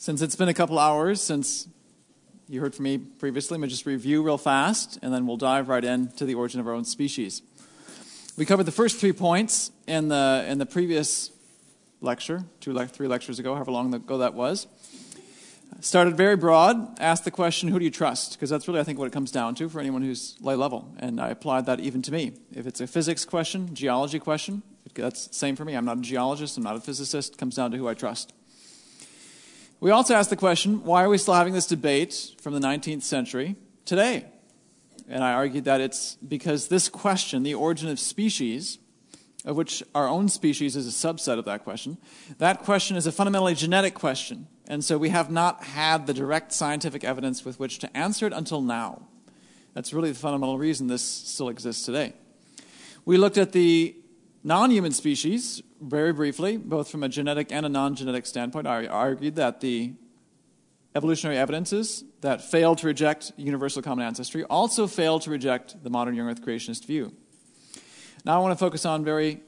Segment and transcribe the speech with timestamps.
[0.00, 1.68] Since it's been a couple hours since
[2.48, 5.36] you heard from me previously, I'm going to just review real fast, and then we'll
[5.36, 7.42] dive right into the origin of our own species.
[8.38, 11.30] We covered the first three points in the, in the previous
[12.00, 14.66] lecture, two, three lectures ago, however long ago that was.
[15.80, 18.32] Started very broad, asked the question, who do you trust?
[18.32, 20.94] Because that's really, I think, what it comes down to for anyone who's lay level.
[20.98, 22.32] And I applied that even to me.
[22.54, 24.62] If it's a physics question, geology question,
[24.94, 25.74] that's the same for me.
[25.74, 27.34] I'm not a geologist, I'm not a physicist.
[27.34, 28.32] It comes down to who I trust.
[29.80, 33.02] We also asked the question, why are we still having this debate from the 19th
[33.02, 34.26] century today?
[35.08, 38.78] And I argued that it's because this question, the origin of species,
[39.46, 41.96] of which our own species is a subset of that question,
[42.36, 44.48] that question is a fundamentally genetic question.
[44.68, 48.34] And so we have not had the direct scientific evidence with which to answer it
[48.34, 49.06] until now.
[49.72, 52.12] That's really the fundamental reason this still exists today.
[53.06, 53.96] We looked at the
[54.42, 58.66] non human species very briefly, both from a genetic and a non genetic standpoint.
[58.66, 59.94] I argued that the
[60.94, 66.14] evolutionary evidences that fail to reject universal common ancestry also fail to reject the modern
[66.14, 67.14] young earth creationist view.
[68.24, 69.40] Now I want to focus on very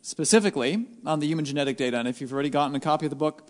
[0.00, 1.98] specifically on the human genetic data.
[1.98, 3.48] And if you've already gotten a copy of the book,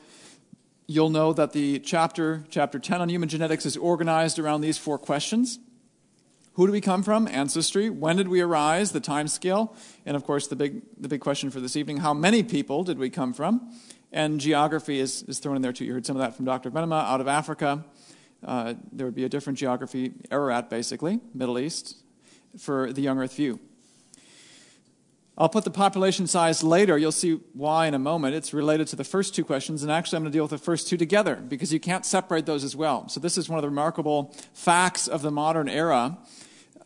[0.87, 4.99] you'll know that the chapter, chapter 10 on human genetics, is organized around these four
[4.99, 5.59] questions.
[6.57, 7.29] Who do we come from?
[7.29, 7.91] Ancestry.
[7.91, 8.93] When did we arise?
[8.93, 9.77] The time scale.
[10.07, 12.99] And of course, the big, the big question for this evening how many people did
[12.99, 13.75] we come from?
[14.11, 15.85] And geography is, is thrown in there too.
[15.85, 16.71] You heard some of that from Dr.
[16.71, 17.85] Venema out of Africa.
[18.43, 21.97] Uh, there would be a different geography, Ararat basically, Middle East,
[22.59, 23.61] for the young Earth view.
[25.39, 26.97] I'll put the population size later.
[26.97, 28.35] You'll see why in a moment.
[28.35, 30.59] It's related to the first two questions, and actually, I'm going to deal with the
[30.59, 33.09] first two together because you can't separate those as well.
[33.09, 36.17] So, this is one of the remarkable facts of the modern era.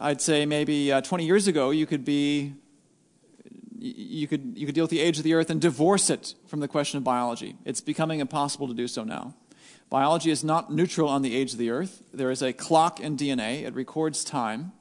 [0.01, 2.55] I'd say maybe uh, 20 years ago, you could be.
[3.83, 6.61] You could, you could deal with the age of the earth and divorce it from
[6.61, 7.57] the question of biology.
[7.65, 9.35] It's becoming impossible to do so now.
[9.89, 12.03] Biology is not neutral on the age of the earth.
[12.13, 14.73] There is a clock in DNA, it records time.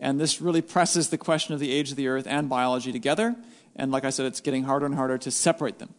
[0.00, 3.34] And this really presses the question of the age of the earth and biology together.
[3.76, 5.94] And like I said, it's getting harder and harder to separate them.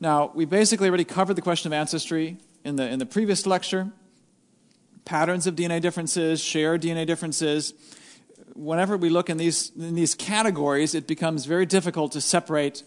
[0.00, 3.90] Now, we basically already covered the question of ancestry in the, in the previous lecture.
[5.04, 7.74] Patterns of DNA differences, shared DNA differences.
[8.54, 12.82] Whenever we look in these, in these categories, it becomes very difficult to separate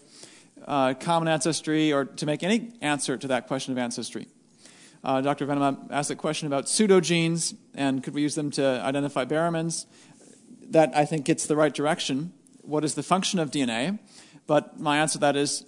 [0.66, 4.26] uh, common ancestry or to make any answer to that question of ancestry.
[5.02, 5.46] Uh, Dr.
[5.46, 9.86] Venema asked a question about pseudogenes and could we use them to identify baramins
[10.70, 12.32] that I think gets the right direction.
[12.62, 13.98] What is the function of DNA?
[14.46, 15.64] But my answer to that is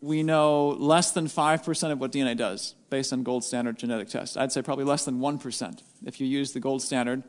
[0.00, 4.36] we know less than 5% of what DNA does based on gold standard genetic tests.
[4.36, 7.22] I'd say probably less than 1% if you use the gold standard.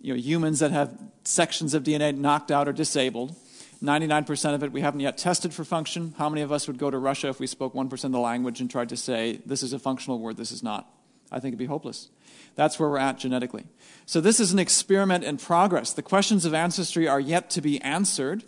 [0.00, 3.36] You know, humans that have sections of DNA knocked out or disabled,
[3.82, 6.14] 99% of it we haven't yet tested for function.
[6.18, 8.60] How many of us would go to Russia if we spoke 1% of the language
[8.60, 10.90] and tried to say, this is a functional word, this is not?
[11.30, 12.10] I think it'd be hopeless.
[12.54, 13.66] That's where we're at genetically.
[14.06, 15.92] So, this is an experiment in progress.
[15.92, 18.44] The questions of ancestry are yet to be answered.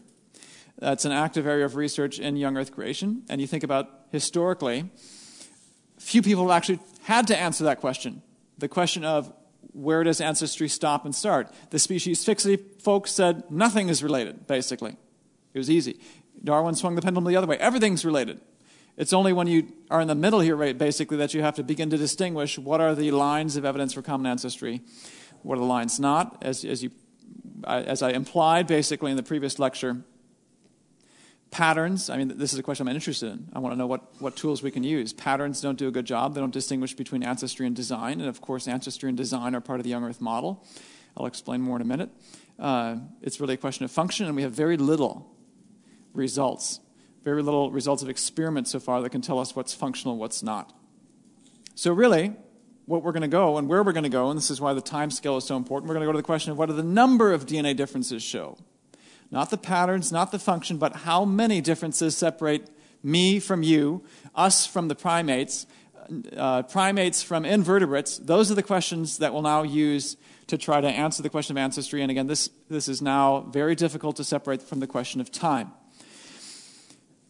[0.78, 3.22] That's an active area of research in young Earth creation.
[3.28, 4.90] And you think about historically,
[5.98, 8.22] few people have actually had to answer that question.
[8.58, 9.32] The question of
[9.72, 11.52] where does ancestry stop and start?
[11.70, 14.96] The species fixity folks said nothing is related, basically.
[15.52, 16.00] It was easy.
[16.42, 17.56] Darwin swung the pendulum the other way.
[17.58, 18.40] Everything's related.
[18.96, 21.62] It's only when you are in the middle here, right, basically, that you have to
[21.62, 24.80] begin to distinguish what are the lines of evidence for common ancestry,
[25.42, 26.42] what are the lines not.
[26.42, 26.90] As, as, you,
[27.64, 29.98] as I implied, basically, in the previous lecture,
[31.50, 33.48] patterns, I mean, this is a question I'm interested in.
[33.52, 35.12] I want to know what, what tools we can use.
[35.12, 36.34] Patterns don't do a good job.
[36.34, 38.20] They don't distinguish between ancestry and design.
[38.20, 40.64] And of course, ancestry and design are part of the Young Earth model.
[41.16, 42.10] I'll explain more in a minute.
[42.58, 45.30] Uh, it's really a question of function, and we have very little
[46.14, 46.80] results
[47.26, 50.72] very little results of experiments so far that can tell us what's functional, what's not.
[51.74, 52.32] So, really,
[52.84, 54.74] what we're going to go and where we're going to go, and this is why
[54.74, 56.66] the time scale is so important, we're going to go to the question of what
[56.66, 58.56] do the number of DNA differences show?
[59.32, 62.70] Not the patterns, not the function, but how many differences separate
[63.02, 64.04] me from you,
[64.36, 65.66] us from the primates,
[66.36, 68.18] uh, primates from invertebrates.
[68.18, 71.60] Those are the questions that we'll now use to try to answer the question of
[71.60, 72.02] ancestry.
[72.02, 75.72] And again, this, this is now very difficult to separate from the question of time.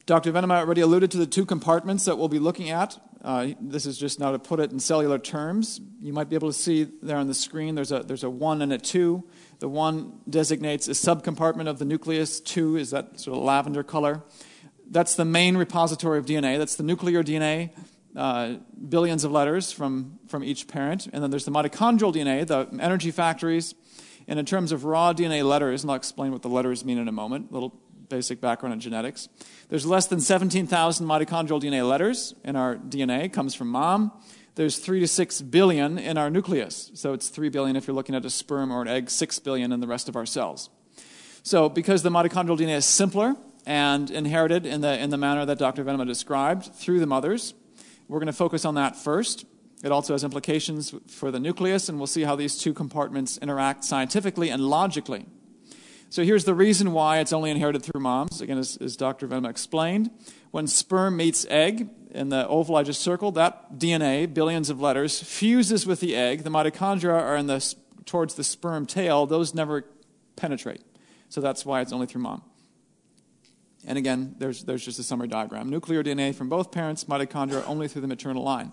[0.06, 0.30] Dr.
[0.30, 2.96] Venema already alluded to the two compartments that we'll be looking at.
[3.24, 5.80] Uh, this is just now to put it in cellular terms.
[6.00, 8.62] You might be able to see there on the screen there's a, there's a 1
[8.62, 9.24] and a 2.
[9.58, 14.22] The 1 designates a subcompartment of the nucleus, 2 is that sort of lavender color.
[14.88, 16.56] That's the main repository of DNA.
[16.56, 17.72] That's the nuclear DNA,
[18.14, 18.58] uh,
[18.88, 21.08] billions of letters from, from each parent.
[21.12, 23.74] And then there's the mitochondrial DNA, the energy factories.
[24.28, 27.08] And in terms of raw DNA letters, and I'll explain what the letters mean in
[27.08, 29.28] a moment, little basic background in genetics.
[29.68, 34.12] There's less than 17,000 mitochondrial DNA letters in our DNA, comes from mom.
[34.54, 36.90] there's 3 to 6 billion in our nucleus.
[36.94, 39.72] So it's 3 billion if you're looking at a sperm or an egg, 6 billion
[39.72, 40.70] in the rest of our cells.
[41.42, 43.36] So because the mitochondrial DNA is simpler
[43.66, 45.84] and inherited in the, in the manner that Dr.
[45.84, 47.54] Venema described through the mothers,
[48.08, 49.44] we're going to focus on that first.
[49.84, 53.84] It also has implications for the nucleus, and we'll see how these two compartments interact
[53.84, 55.26] scientifically and logically.
[56.08, 58.40] So here's the reason why it's only inherited through moms.
[58.40, 59.26] Again, as, as Dr.
[59.26, 60.10] Venema explained,
[60.50, 65.20] when sperm meets egg in the oval I just circled, that DNA, billions of letters,
[65.20, 66.44] fuses with the egg.
[66.44, 67.74] The mitochondria are in the,
[68.04, 69.26] towards the sperm tail.
[69.26, 69.84] Those never
[70.36, 70.82] penetrate.
[71.28, 72.42] So that's why it's only through mom.
[73.86, 75.68] And again, there's, there's just a summary diagram.
[75.70, 78.72] Nuclear DNA from both parents, mitochondria only through the maternal line.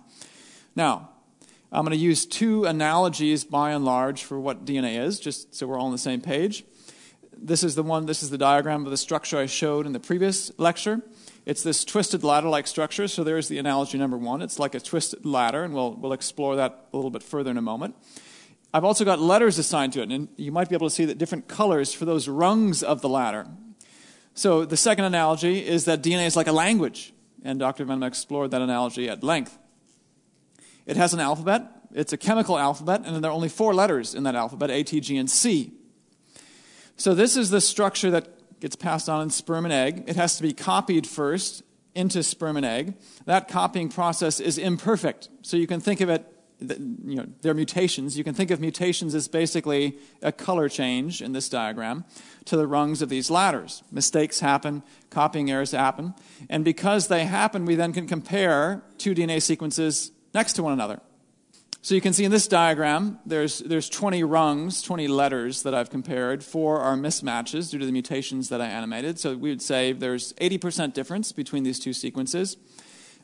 [0.76, 1.10] Now,
[1.72, 5.68] I'm going to use two analogies by and large for what DNA is, just so
[5.68, 6.64] we're all on the same page.
[7.46, 10.00] This is the one, this is the diagram of the structure I showed in the
[10.00, 11.02] previous lecture.
[11.46, 14.42] It's this twisted ladder like structure, so there's the analogy number one.
[14.42, 17.58] It's like a twisted ladder, and we'll, we'll explore that a little bit further in
[17.58, 17.96] a moment.
[18.74, 21.18] I've also got letters assigned to it, and you might be able to see that
[21.18, 23.46] different colors for those rungs of the ladder.
[24.36, 27.12] So the second analogy is that DNA is like a language,
[27.44, 27.86] and Dr.
[27.86, 29.58] Venema explored that analogy at length.
[30.86, 34.24] It has an alphabet, it's a chemical alphabet, and there are only four letters in
[34.24, 35.74] that alphabet A, T, G, and C.
[36.98, 40.06] So this is the structure that gets passed on in sperm and egg.
[40.08, 41.64] It has to be copied first
[41.96, 42.96] into sperm and egg.
[43.26, 45.30] That copying process is imperfect.
[45.42, 46.26] So you can think of it,
[46.60, 48.18] you know, they're mutations.
[48.18, 52.06] You can think of mutations as basically a color change in this diagram
[52.46, 53.84] to the rungs of these ladders.
[53.92, 56.14] Mistakes happen, copying errors happen,
[56.50, 61.02] and because they happen, we then can compare two DNA sequences next to one another.
[61.84, 65.90] So you can see in this diagram, there's, there's 20 rungs, 20 letters that I've
[65.90, 66.42] compared.
[66.42, 69.20] Four are mismatches due to the mutations that I animated.
[69.20, 72.56] So we would say there's 80% difference between these two sequences,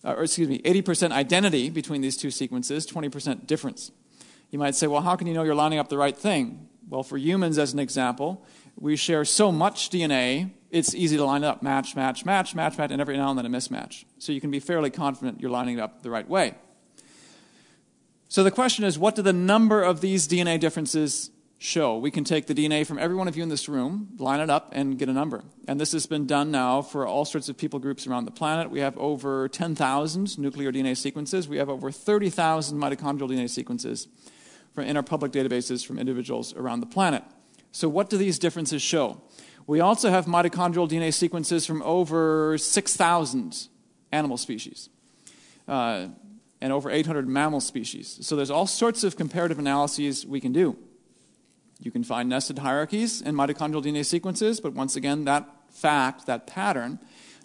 [0.03, 3.93] uh, or excuse me, 80% identity between these two sequences, 20% difference.
[4.49, 6.67] You might say, well, how can you know you're lining up the right thing?
[6.89, 8.45] Well, for humans, as an example,
[8.75, 12.91] we share so much DNA, it's easy to line up match, match, match, match, match,
[12.91, 14.03] and every now and then a mismatch.
[14.17, 16.55] So you can be fairly confident you're lining it up the right way.
[18.31, 21.97] So the question is what do the number of these DNA differences show?
[21.97, 24.51] We can take the DNA from every one of you in this room, line it
[24.51, 25.43] up, and get a number.
[25.67, 28.69] And this has been done now for all sorts of people groups around the planet.
[28.69, 34.07] We have over 10,000 nuclear DNA sequences, we have over 30,000 mitochondrial DNA sequences
[34.77, 37.23] in our public databases from individuals around the planet.
[37.71, 39.21] So, what do these differences show?
[39.65, 43.67] We also have mitochondrial DNA sequences from over 6,000
[44.11, 44.89] animal species
[45.67, 46.09] uh,
[46.61, 48.19] and over 800 mammal species.
[48.21, 50.77] So, there's all sorts of comparative analyses we can do.
[51.81, 56.45] You can find nested hierarchies in mitochondrial DNA sequences, but once again, that fact, that
[56.45, 56.99] pattern,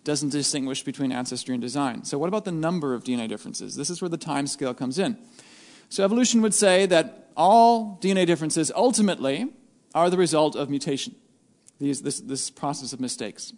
[0.05, 2.05] doesn't distinguish between ancestry and design.
[2.05, 3.75] So, what about the number of DNA differences?
[3.75, 5.17] This is where the time scale comes in.
[5.89, 9.53] So, evolution would say that all DNA differences ultimately
[9.95, 11.15] are the result of mutation,
[11.81, 13.53] these, this, this process of mistakes.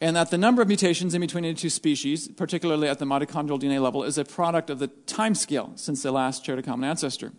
[0.00, 3.58] And that the number of mutations in between the two species, particularly at the mitochondrial
[3.60, 6.88] DNA level, is a product of the time scale since they last shared a common
[6.88, 7.32] ancestor.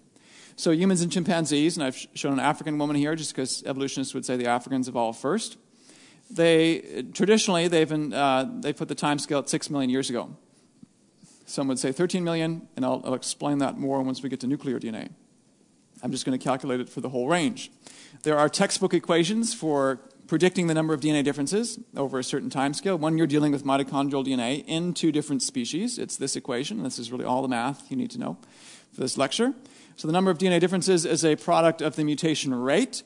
[0.56, 4.26] So humans and chimpanzees, and I've shown an African woman here just because evolutionists would
[4.26, 5.58] say the Africans evolved first.
[6.32, 10.36] They traditionally they've been, uh, they put the time scale at six million years ago.
[11.46, 14.48] Some would say 13 million, and I'll, I'll explain that more once we get to
[14.48, 15.12] nuclear DNA.
[16.02, 17.72] I'm just going to calculate it for the whole range.
[18.24, 22.74] There are textbook equations for predicting the number of DNA differences over a certain time
[22.74, 25.98] scale when you're dealing with mitochondrial DNA in two different species.
[25.98, 26.84] It's this equation.
[26.84, 28.38] This is really all the math you need to know
[28.94, 29.54] for this lecture.
[29.96, 33.04] So the number of DNA differences is a product of the mutation rate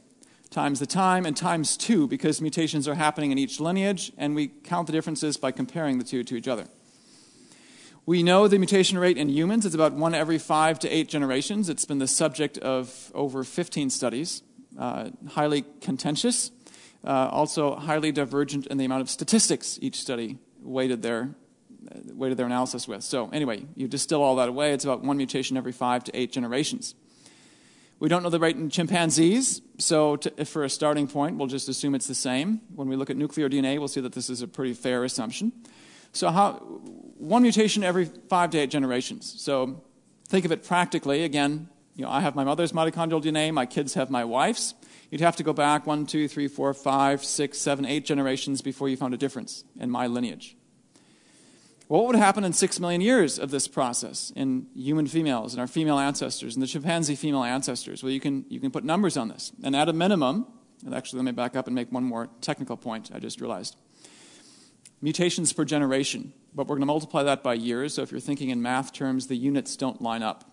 [0.50, 4.50] times the time and times two because mutations are happening in each lineage and we
[4.50, 6.68] count the differences by comparing the two to each other.
[8.06, 11.70] We know the mutation rate in humans is about one every five to eight generations.
[11.70, 14.42] It's been the subject of over 15 studies,
[14.78, 16.52] uh, highly contentious,
[17.04, 21.34] uh, also highly divergent in the amount of statistics each study weighted their,
[21.90, 23.04] uh, weighted their analysis with.
[23.04, 26.32] So, anyway, you distill all that away, it's about one mutation every five to eight
[26.32, 26.96] generations.
[28.00, 31.70] We don't know the rate in chimpanzees, so to, for a starting point, we'll just
[31.70, 32.62] assume it's the same.
[32.74, 35.52] When we look at nuclear DNA, we'll see that this is a pretty fair assumption.
[36.12, 39.40] So, how, one mutation every five to eight generations.
[39.40, 39.84] So,
[40.28, 41.24] think of it practically.
[41.24, 44.74] Again, you know, I have my mother's mitochondrial DNA, my kids have my wife's.
[45.12, 48.90] You'd have to go back one, two, three, four, five, six, seven, eight generations before
[48.90, 50.58] you found a difference in my lineage.
[51.88, 55.68] What would happen in six million years of this process in human females and our
[55.68, 58.02] female ancestors and the chimpanzee female ancestors?
[58.02, 59.52] Well, you can, you can put numbers on this.
[59.62, 60.48] And at a minimum,
[60.84, 63.76] and actually, let me back up and make one more technical point I just realized
[65.02, 67.94] mutations per generation but we're going to multiply that by years.
[67.94, 70.51] So if you're thinking in math terms, the units don't line up.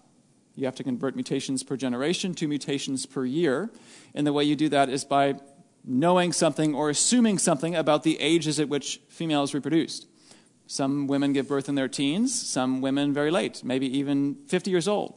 [0.58, 3.70] You have to convert mutations per generation to mutations per year.
[4.12, 5.36] And the way you do that is by
[5.84, 10.08] knowing something or assuming something about the ages at which females reproduced.
[10.66, 14.88] Some women give birth in their teens, some women very late, maybe even 50 years
[14.88, 15.16] old.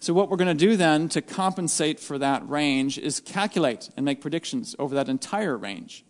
[0.00, 4.04] So, what we're going to do then to compensate for that range is calculate and
[4.04, 6.04] make predictions over that entire range.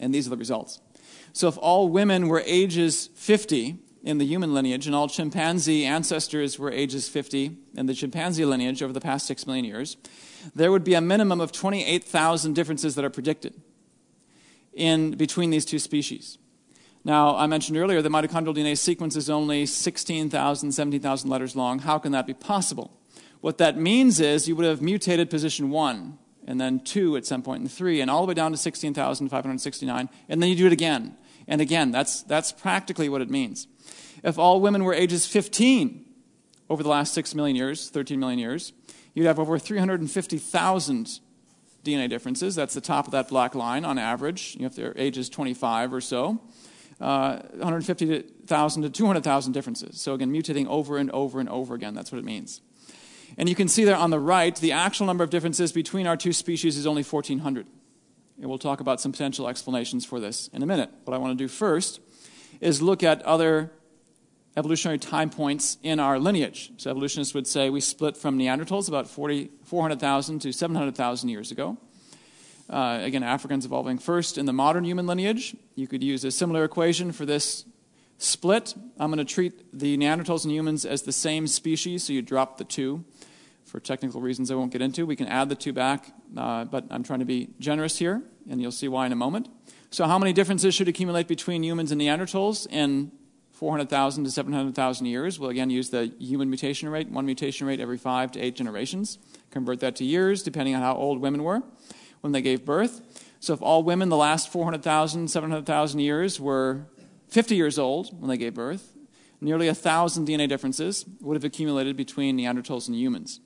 [0.00, 0.80] And these are the results.
[1.34, 6.58] So, if all women were ages 50 in the human lineage and all chimpanzee ancestors
[6.58, 9.96] were ages 50 in the chimpanzee lineage over the past 6 million years,
[10.54, 13.60] there would be a minimum of 28,000 differences that are predicted
[14.72, 16.38] in between these two species.
[17.04, 21.80] Now, I mentioned earlier the mitochondrial DNA sequence is only 16,000, 17,000 letters long.
[21.80, 22.92] How can that be possible?
[23.40, 27.42] What that means is you would have mutated position 1, and then 2 at some
[27.42, 30.72] point, and 3, and all the way down to 16,569, and then you do it
[30.72, 31.16] again
[31.48, 31.90] and again.
[31.90, 33.66] That's, that's practically what it means.
[34.22, 36.04] If all women were ages 15
[36.68, 38.72] over the last 6 million years, 13 million years,
[39.14, 41.20] you'd have over 350,000
[41.84, 42.54] DNA differences.
[42.54, 46.00] That's the top of that black line on average, if their age is 25 or
[46.00, 46.40] so
[47.00, 50.00] uh, 150,000 to 200,000 differences.
[50.00, 51.94] So again, mutating over and over and over again.
[51.94, 52.60] That's what it means.
[53.38, 56.16] And you can see there on the right, the actual number of differences between our
[56.16, 57.66] two species is only 1,400.
[58.38, 60.90] And we'll talk about some potential explanations for this in a minute.
[61.04, 62.00] What I want to do first
[62.60, 63.70] is look at other
[64.56, 66.72] evolutionary time points in our lineage.
[66.76, 71.78] So evolutionists would say we split from Neanderthals about 40, 400,000 to 700,000 years ago.
[72.68, 75.56] Uh, again, Africans evolving first in the modern human lineage.
[75.74, 77.64] You could use a similar equation for this
[78.18, 78.74] split.
[78.98, 82.58] I'm going to treat the Neanderthals and humans as the same species, so you drop
[82.58, 83.04] the two.
[83.64, 86.86] For technical reasons I won't get into, we can add the two back, uh, but
[86.90, 89.48] I'm trying to be generous here, and you'll see why in a moment.
[89.90, 93.12] So, how many differences should accumulate between humans and Neanderthals in
[93.60, 95.38] 400,000 to 700,000 years?
[95.38, 99.18] We'll again use the human mutation rate, one mutation rate every five to eight generations.
[99.50, 101.62] Convert that to years, depending on how old women were
[102.22, 103.02] when they gave birth.
[103.38, 106.86] So if all women the last 400,000, 700,000 years were
[107.28, 108.96] 50 years old when they gave birth,
[109.42, 113.40] nearly a thousand DNA differences would have accumulated between Neanderthals and humans.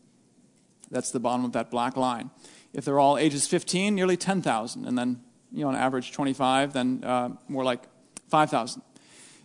[0.93, 2.31] That's the bottom of that black line.
[2.73, 7.03] If they're all ages 15, nearly 10,000, and then you know on average 25, then
[7.03, 7.83] uh, more like
[8.29, 8.81] 5,000.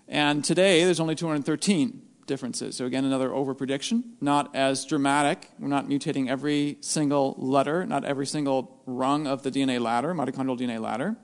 [0.10, 2.76] And today there's only 213 differences.
[2.76, 4.04] So, again, another overprediction.
[4.20, 5.50] Not as dramatic.
[5.60, 10.60] We're not mutating every single letter, not every single rung of the DNA ladder, mitochondrial
[10.60, 11.16] DNA ladder.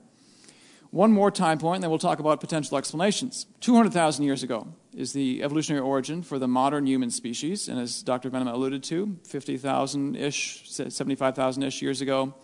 [0.90, 3.46] One more time point, and then we'll talk about potential explanations.
[3.60, 7.68] 200,000 years ago is the evolutionary origin for the modern human species.
[7.68, 8.30] And as Dr.
[8.30, 12.34] Venema alluded to, 50,000 ish, 75,000 ish years ago,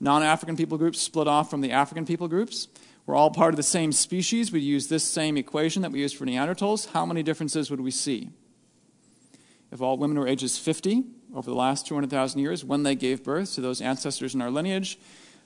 [0.00, 2.66] non African people groups split off from the African people groups.
[3.06, 4.50] We're all part of the same species.
[4.50, 6.92] We use this same equation that we used for Neanderthals.
[6.92, 8.30] How many differences would we see?
[9.70, 13.54] If all women were ages 50 over the last 200,000 years when they gave birth
[13.54, 14.98] to those ancestors in our lineage,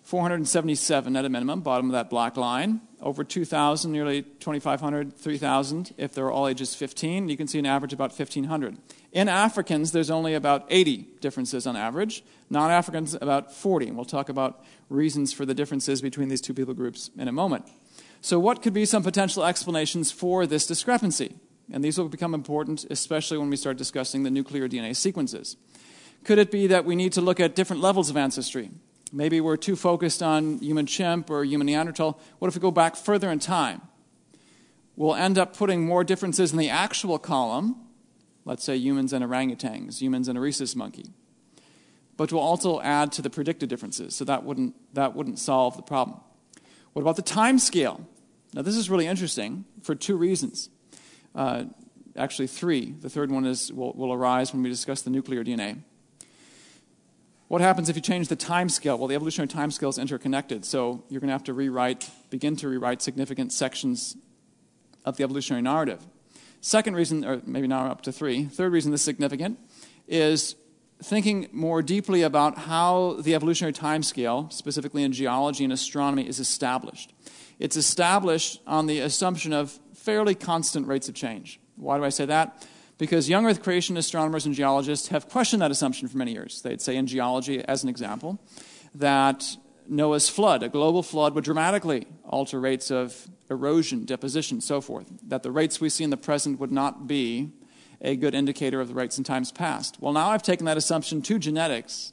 [0.09, 2.81] 477 at a minimum, bottom of that black line.
[3.03, 7.29] Over 2,000, nearly 2,500, 3,000 if they're all ages 15.
[7.29, 8.79] You can see an average about 1,500.
[9.13, 12.25] In Africans, there's only about 80 differences on average.
[12.49, 13.89] Non Africans, about 40.
[13.89, 17.33] And we'll talk about reasons for the differences between these two people groups in a
[17.33, 17.67] moment.
[18.23, 21.35] So, what could be some potential explanations for this discrepancy?
[21.71, 25.59] And these will become important, especially when we start discussing the nuclear DNA sequences.
[26.25, 28.71] Could it be that we need to look at different levels of ancestry?
[29.13, 32.21] Maybe we're too focused on human chimp or human Neanderthal.
[32.39, 33.83] What if we go back further in time?
[34.97, 37.77] We'll end up putting more differences in the actual column,
[38.45, 41.13] let's say humans and orangutans, humans and a rhesus monkey
[42.19, 44.15] but we'll also add to the predicted differences.
[44.15, 46.21] So that wouldn't, that wouldn't solve the problem.
[46.93, 48.07] What about the time scale?
[48.53, 50.69] Now, this is really interesting for two reasons.
[51.33, 51.67] Uh,
[52.17, 52.91] actually, three.
[52.91, 55.79] The third one is, will, will arise when we discuss the nuclear DNA.
[57.49, 58.99] What happens if you change the time scale?
[58.99, 62.57] Well, the evolutionary time scale is interconnected, so you're going to have to rewrite, begin
[62.57, 64.19] to rewrite significant sections
[65.07, 66.07] of the evolutionary narrative.
[66.61, 68.45] Second reason, or maybe now up to three.
[68.45, 69.59] Third reason this is significant
[70.07, 70.57] is
[71.03, 77.15] thinking more deeply about how the evolutionary timescale, specifically in geology and astronomy, is established.
[77.59, 81.61] It's established on the assumption of fairly constant rates of change.
[81.77, 82.67] Why do I say that?
[82.99, 86.63] Because young Earth creation astronomers and geologists have questioned that assumption for many years.
[86.63, 88.41] They'd say in geology, as an example,
[88.95, 89.45] that
[89.87, 95.07] Noah's flood, a global flood, would dramatically alter rates of erosion, deposition, so forth.
[95.27, 97.53] That the rates we see in the present would not be
[98.01, 99.97] a good indicator of the rates in times past.
[100.01, 102.13] Well, now I've taken that assumption to genetics.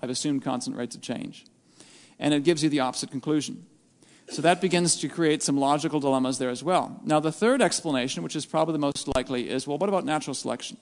[0.00, 1.44] I've assumed constant rates of change.
[2.18, 3.66] And it gives you the opposite conclusion.
[4.30, 7.00] So that begins to create some logical dilemmas there as well.
[7.04, 10.34] Now, the third explanation, which is probably the most likely, is well, what about natural
[10.34, 10.76] selection?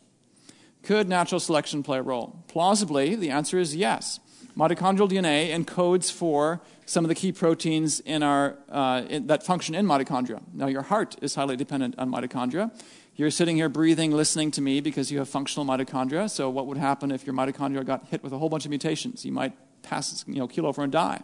[0.83, 2.45] Could natural selection play a role?
[2.49, 4.21] Plausibly, the answer is yes.
[4.55, 9.75] Mitochondrial DNA encodes for some of the key proteins in our, uh, in, that function
[9.75, 10.43] in mitochondria.
[10.53, 12.71] Now, your heart is highly dependent on mitochondria.
[13.17, 16.29] You're sitting here breathing, listening to me because you have functional mitochondria.
[16.29, 19.25] So, what would happen if your mitochondria got hit with a whole bunch of mutations?
[19.25, 21.23] You might pass, you know, keel over and die.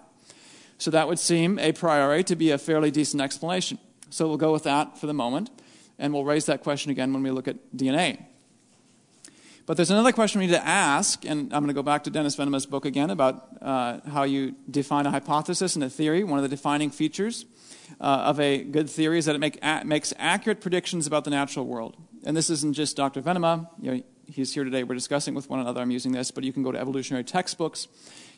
[0.84, 3.78] So, that would seem a priori to be a fairly decent explanation.
[4.10, 5.48] So, we'll go with that for the moment,
[5.98, 8.22] and we'll raise that question again when we look at DNA.
[9.64, 12.10] But there's another question we need to ask, and I'm going to go back to
[12.10, 16.22] Dennis Venema's book again about uh, how you define a hypothesis and a theory.
[16.22, 17.46] One of the defining features
[17.98, 21.30] uh, of a good theory is that it make, a, makes accurate predictions about the
[21.30, 21.96] natural world.
[22.26, 23.22] And this isn't just Dr.
[23.22, 23.70] Venema.
[23.80, 24.84] You know, he's here today.
[24.84, 25.80] We're discussing with one another.
[25.80, 27.88] I'm using this, but you can go to evolutionary textbooks.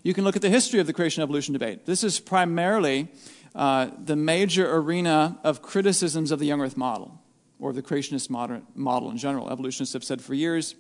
[0.07, 1.85] You can look at the history of the creation evolution debate.
[1.85, 3.09] This is primarily
[3.57, 7.21] uh, the major arena of criticisms of the young Earth model,
[7.59, 9.51] or the creationist model in general.
[9.51, 10.77] Evolutionists have said for years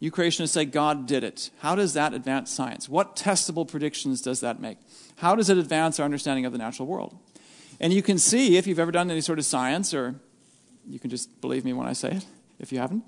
[0.00, 1.50] you creationists say God did it.
[1.60, 2.88] How does that advance science?
[2.88, 4.78] What testable predictions does that make?
[5.18, 7.16] How does it advance our understanding of the natural world?
[7.78, 10.16] And you can see, if you've ever done any sort of science, or
[10.88, 12.26] you can just believe me when I say it,
[12.58, 13.04] if you haven't.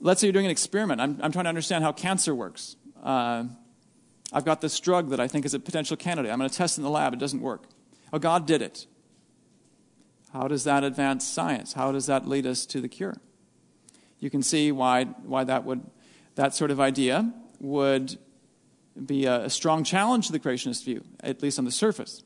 [0.00, 1.00] Let's say you're doing an experiment.
[1.00, 2.74] I'm, I'm trying to understand how cancer works.
[3.04, 3.44] Uh,
[4.32, 6.30] I've got this drug that I think is a potential candidate.
[6.30, 7.14] I'm going to test in the lab.
[7.14, 7.64] It doesn't work.
[8.12, 8.86] Oh, God did it.
[10.32, 11.72] How does that advance science?
[11.72, 13.16] How does that lead us to the cure?
[14.20, 15.82] You can see why, why that would
[16.34, 18.16] that sort of idea would
[19.06, 22.22] be a, a strong challenge to the creationist view, at least on the surface.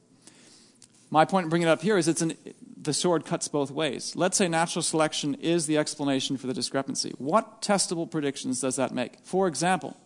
[1.11, 2.35] My point in bringing it up here is it's an,
[2.77, 4.15] the sword cuts both ways.
[4.17, 7.15] Let's say natural selection is the explanation for the discrepancy.
[7.19, 9.19] What testable predictions does that make?
[9.23, 9.97] For example,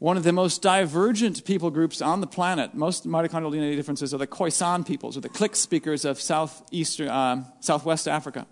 [0.00, 4.18] one of the most divergent people groups on the planet, most mitochondrial DNA differences, are
[4.18, 8.46] the Khoisan peoples, or the Click speakers of southeastern, uh, southwest Africa.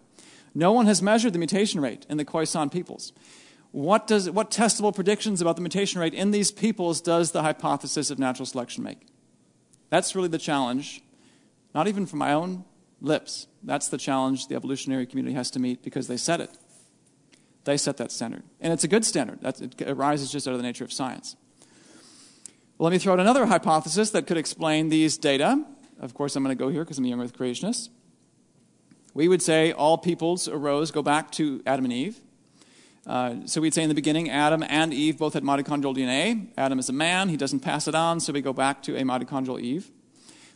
[0.55, 3.15] No one has measured the mutation rate in the Khoisan peoples.
[3.73, 8.11] What, does, what testable predictions about the mutation rate in these peoples does the hypothesis
[8.11, 9.07] of natural selection make?
[9.89, 11.03] That's really the challenge,
[11.75, 12.67] not even from my own
[13.01, 13.47] lips.
[13.63, 16.51] That's the challenge the evolutionary community has to meet because they set it.
[17.69, 18.45] They set that standard.
[18.63, 19.41] And it's a good standard.
[19.43, 21.37] That's, it arises just out of the nature of science.
[22.79, 25.63] Well, let me throw out another hypothesis that could explain these data.
[26.01, 27.91] Of course, I'm going to go here because I'm a young earth creationist.
[29.13, 32.19] We would say all peoples arose, go back to Adam and Eve.
[33.07, 36.47] Uh, so we'd say in the beginning, Adam and Eve both had mitochondrial DNA.
[36.57, 39.03] Adam is a man, he doesn't pass it on, so we go back to a
[39.03, 39.91] mitochondrial Eve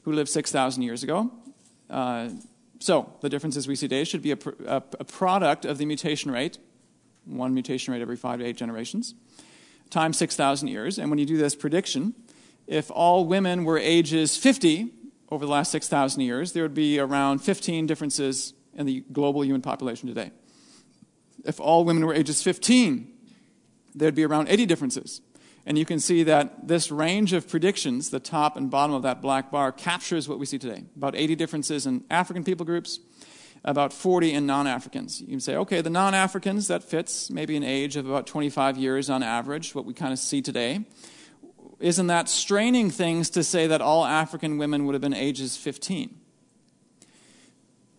[0.04, 1.30] who lived 6,000 years ago.
[1.90, 2.30] Uh,
[2.78, 6.30] so the differences we see today should be a, a, a, product of the mutation
[6.30, 6.58] rate,
[7.24, 9.14] one mutation rate every five to eight generations,
[9.90, 10.98] times 6,000 years.
[10.98, 12.14] And when you do this prediction,
[12.66, 14.90] if all women were ages 50
[15.30, 19.62] over the last 6,000 years, there would be around 15 differences in the global human
[19.62, 20.30] population today
[21.44, 23.08] if all women were ages 15,
[23.94, 25.20] there'd be around 80 differences.
[25.64, 29.22] And you can see that this range of predictions, the top and bottom of that
[29.22, 30.84] black bar, captures what we see today.
[30.96, 32.98] About 80 differences in African people groups,
[33.64, 35.20] about 40 in non Africans.
[35.20, 38.76] You can say, okay, the non Africans, that fits maybe an age of about 25
[38.76, 40.84] years on average, what we kind of see today.
[41.78, 46.18] Isn't that straining things to say that all African women would have been ages 15?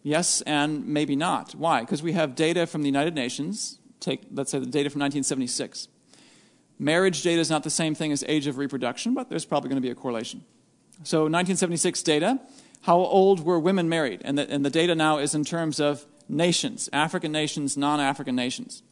[0.03, 1.53] Yes, and maybe not.
[1.53, 1.81] Why?
[1.81, 3.79] Because we have data from the United Nations.
[3.99, 5.87] Take, let's say, the data from 1976.
[6.77, 9.81] Marriage data is not the same thing as age of reproduction, but there's probably going
[9.81, 10.43] to be a correlation.
[11.03, 12.39] So, 1976 data
[12.83, 14.21] how old were women married?
[14.23, 18.35] And the, and the data now is in terms of nations, African nations, non African
[18.35, 18.83] nations.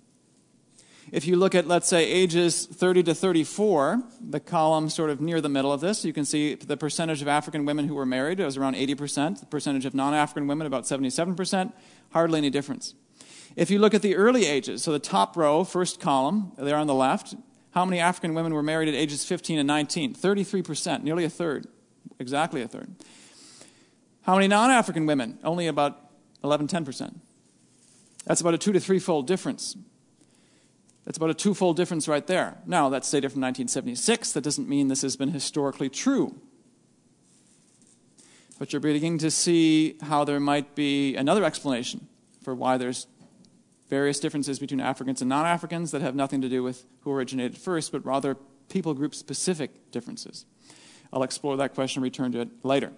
[1.12, 5.42] If you look at, let's say, ages 30 to 34, the column sort of near
[5.42, 8.40] the middle of this, you can see the percentage of African women who were married
[8.40, 11.74] was around 80%, the percentage of non African women about 77%,
[12.12, 12.96] hardly any difference.
[13.58, 16.88] If you look at the early ages, so the top row, first column, there on
[16.88, 17.36] the left,
[17.72, 20.16] how many African women were married at ages 15 and 19?
[20.16, 21.68] 33%, nearly a third,
[22.20, 22.96] exactly a third.
[24.24, 25.40] How many non African women?
[25.44, 26.00] Only about
[26.44, 27.16] 11, 10%.
[28.26, 29.76] That's about a two to three fold difference.
[31.06, 32.60] That's about a twofold difference right there.
[32.68, 34.34] Now, that's data from 1976.
[34.34, 36.40] That doesn't mean this has been historically true.
[38.60, 42.08] But you're beginning to see how there might be another explanation
[42.44, 43.08] for why there's
[43.90, 47.58] various differences between Africans and non Africans that have nothing to do with who originated
[47.58, 48.38] first, but rather
[48.70, 50.46] people group specific differences.
[51.12, 52.94] I'll explore that question and return to it later.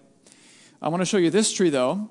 [0.84, 2.10] I want to show you this tree, though.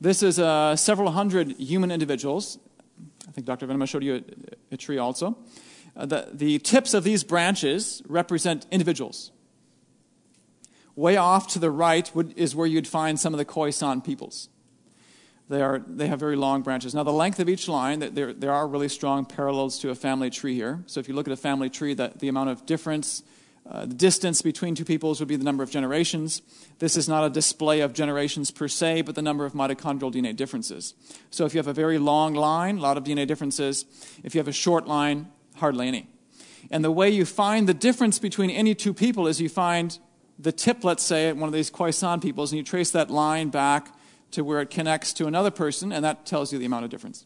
[0.00, 2.58] This is uh, several hundred human individuals
[3.28, 3.66] I think Dr.
[3.66, 4.24] Venema showed you
[4.70, 5.38] a, a tree also.
[5.96, 9.30] Uh, the, the tips of these branches represent individuals.
[10.96, 14.48] Way off to the right would, is where you'd find some of the Khoisan peoples.
[15.48, 16.94] They, are, they have very long branches.
[16.94, 20.30] Now, the length of each line, there, there are really strong parallels to a family
[20.30, 20.82] tree here.
[20.86, 23.22] So, if you look at a family tree, the, the amount of difference,
[23.68, 26.42] uh, the distance between two peoples would be the number of generations.
[26.80, 30.34] This is not a display of generations per se, but the number of mitochondrial DNA
[30.34, 30.94] differences.
[31.30, 33.84] So, if you have a very long line, a lot of DNA differences.
[34.24, 36.08] If you have a short line, hardly any.
[36.70, 39.96] And the way you find the difference between any two people is you find
[40.38, 43.48] the tip, let's say, at one of these Khoisan peoples, and you trace that line
[43.50, 43.94] back
[44.32, 47.24] to where it connects to another person, and that tells you the amount of difference.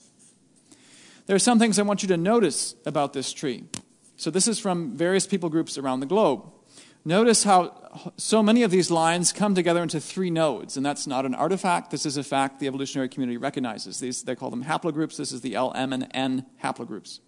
[1.26, 3.64] There are some things I want you to notice about this tree.
[4.16, 6.44] So, this is from various people groups around the globe.
[7.04, 11.24] Notice how so many of these lines come together into three nodes, and that's not
[11.24, 11.90] an artifact.
[11.92, 14.00] This is a fact the evolutionary community recognizes.
[14.00, 15.16] These, they call them haplogroups.
[15.16, 17.20] This is the L, M, and N haplogroups.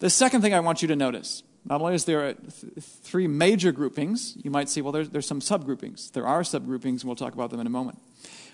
[0.00, 3.72] The second thing I want you to notice not only is there th- three major
[3.72, 6.12] groupings, you might see, well, there's, there's some subgroupings.
[6.12, 7.98] There are subgroupings, and we'll talk about them in a moment.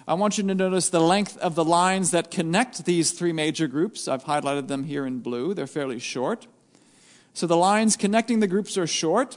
[0.08, 3.66] I want you to notice the length of the lines that connect these three major
[3.66, 4.06] groups.
[4.06, 5.54] I've highlighted them here in blue.
[5.54, 6.46] They're fairly short.
[7.36, 9.36] So the lines connecting the groups are short.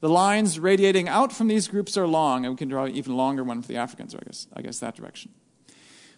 [0.00, 3.18] The lines radiating out from these groups are long, and we can draw an even
[3.18, 5.30] longer one for the Africans, I guess, I guess that direction.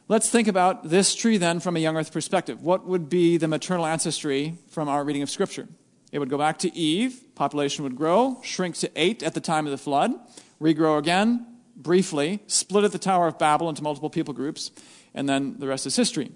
[0.06, 2.62] Let's think about this tree then from a young earth perspective.
[2.62, 5.66] What would be the maternal ancestry from our reading of Scripture?
[6.12, 9.66] It would go back to Eve, population would grow, shrink to eight at the time
[9.66, 10.12] of the flood,
[10.60, 14.70] regrow again, briefly, split at the Tower of Babel into multiple people groups,
[15.12, 16.30] and then the rest is history.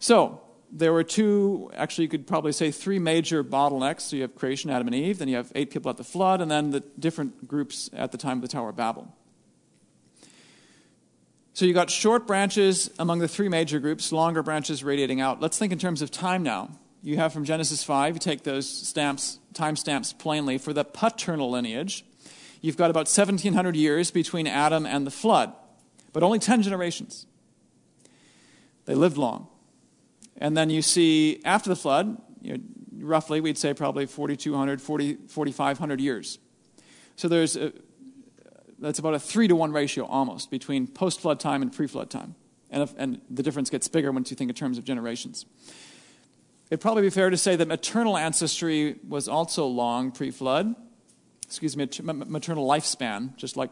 [0.00, 4.02] So, there were two, actually, you could probably say three major bottlenecks.
[4.02, 6.40] So, you have creation, Adam and Eve, then you have eight people at the flood,
[6.40, 9.14] and then the different groups at the time of the Tower of Babel.
[11.54, 15.40] So, you got short branches among the three major groups, longer branches radiating out.
[15.40, 16.70] Let's think in terms of time now.
[17.02, 21.50] You have from Genesis 5, you take those stamps, time stamps plainly for the paternal
[21.50, 22.04] lineage
[22.60, 25.52] you've got about 1,700 years between Adam and the flood,
[26.12, 27.26] but only 10 generations.
[28.84, 29.48] They lived long.
[30.38, 32.62] And then you see after the flood, you know,
[33.00, 36.38] roughly, we'd say probably 4,200, 40, 4,500 years.
[37.16, 37.72] So there's a,
[38.78, 42.10] that's about a three to one ratio almost between post flood time and pre flood
[42.10, 42.34] time.
[42.70, 45.46] And, if, and the difference gets bigger once you think in terms of generations.
[46.70, 50.74] It'd probably be fair to say that maternal ancestry was also long pre flood,
[51.46, 53.70] excuse me, maternal lifespan, just like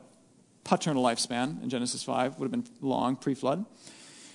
[0.65, 3.67] paternal lifespan in Genesis 5 would have been long pre flood,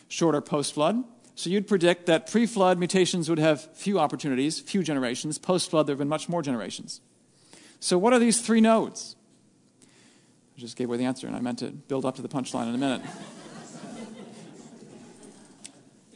[0.07, 1.03] shorter post flood.
[1.35, 5.37] So you'd predict that pre flood mutations would have few opportunities, few generations.
[5.37, 7.01] Post flood, there have been much more generations.
[7.79, 9.15] So, what are these three nodes?
[9.81, 12.67] I just gave away the answer, and I meant to build up to the punchline
[12.67, 13.01] in a minute.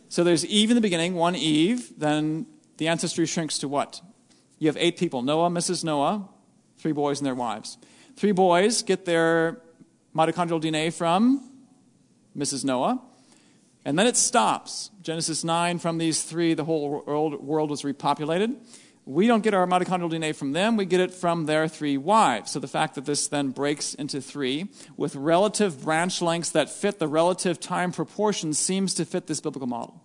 [0.10, 1.94] so, there's Eve in the beginning, one Eve.
[1.98, 2.46] Then
[2.78, 4.02] the ancestry shrinks to what?
[4.60, 5.84] You have eight people Noah, Mrs.
[5.84, 6.30] Noah,
[6.78, 7.78] three boys and their wives.
[8.16, 9.62] Three boys get their
[10.16, 11.52] mitochondrial DNA from
[12.38, 12.64] Mrs.
[12.64, 13.02] Noah,
[13.86, 14.90] and then it stops.
[15.02, 18.56] Genesis 9, from these three, the whole world, world was repopulated.
[19.06, 22.52] We don't get our mitochondrial DNA from them, we get it from their three wives.
[22.52, 26.98] So the fact that this then breaks into three with relative branch lengths that fit
[26.98, 30.02] the relative time proportions seems to fit this biblical model.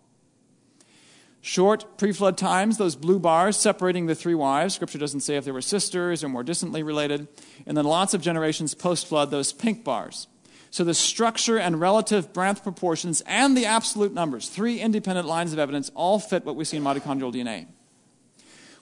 [1.40, 4.74] Short pre flood times, those blue bars separating the three wives.
[4.74, 7.26] Scripture doesn't say if they were sisters or more distantly related.
[7.66, 10.26] And then lots of generations post flood, those pink bars.
[10.70, 15.58] So the structure and relative branch proportions and the absolute numbers, three independent lines of
[15.58, 17.66] evidence, all fit what we see in mitochondrial DNA.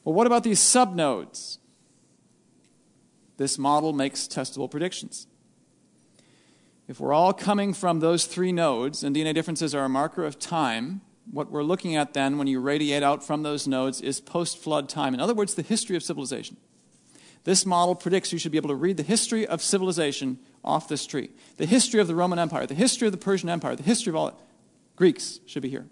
[0.05, 1.59] Well, what about these subnodes?
[3.38, 5.27] This model makes testable predictions.
[6.88, 10.38] If we're all coming from those three nodes, and DNA differences are a marker of
[10.38, 14.59] time, what we're looking at then when you radiate out from those nodes is post
[14.59, 15.14] flood time.
[15.14, 16.57] In other words, the history of civilization.
[17.44, 21.06] This model predicts you should be able to read the history of civilization off this
[21.06, 21.30] tree.
[21.56, 24.16] The history of the Roman Empire, the history of the Persian Empire, the history of
[24.16, 24.34] all it.
[24.96, 25.86] Greeks should be here.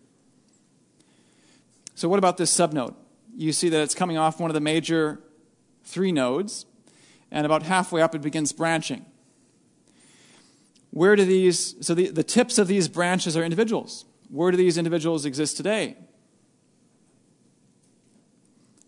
[1.94, 2.94] So, what about this subnode?
[3.36, 5.20] You see that it's coming off one of the major
[5.84, 6.66] three nodes,
[7.30, 9.04] and about halfway up it begins branching.
[10.90, 14.06] Where do these, so the, the tips of these branches are individuals.
[14.28, 15.96] Where do these individuals exist today?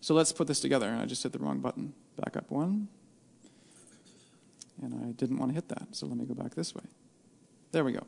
[0.01, 0.97] So let's put this together.
[0.99, 1.93] I just hit the wrong button.
[2.17, 2.87] Back up one.
[4.81, 6.83] And I didn't want to hit that, so let me go back this way.
[7.71, 8.05] There we go.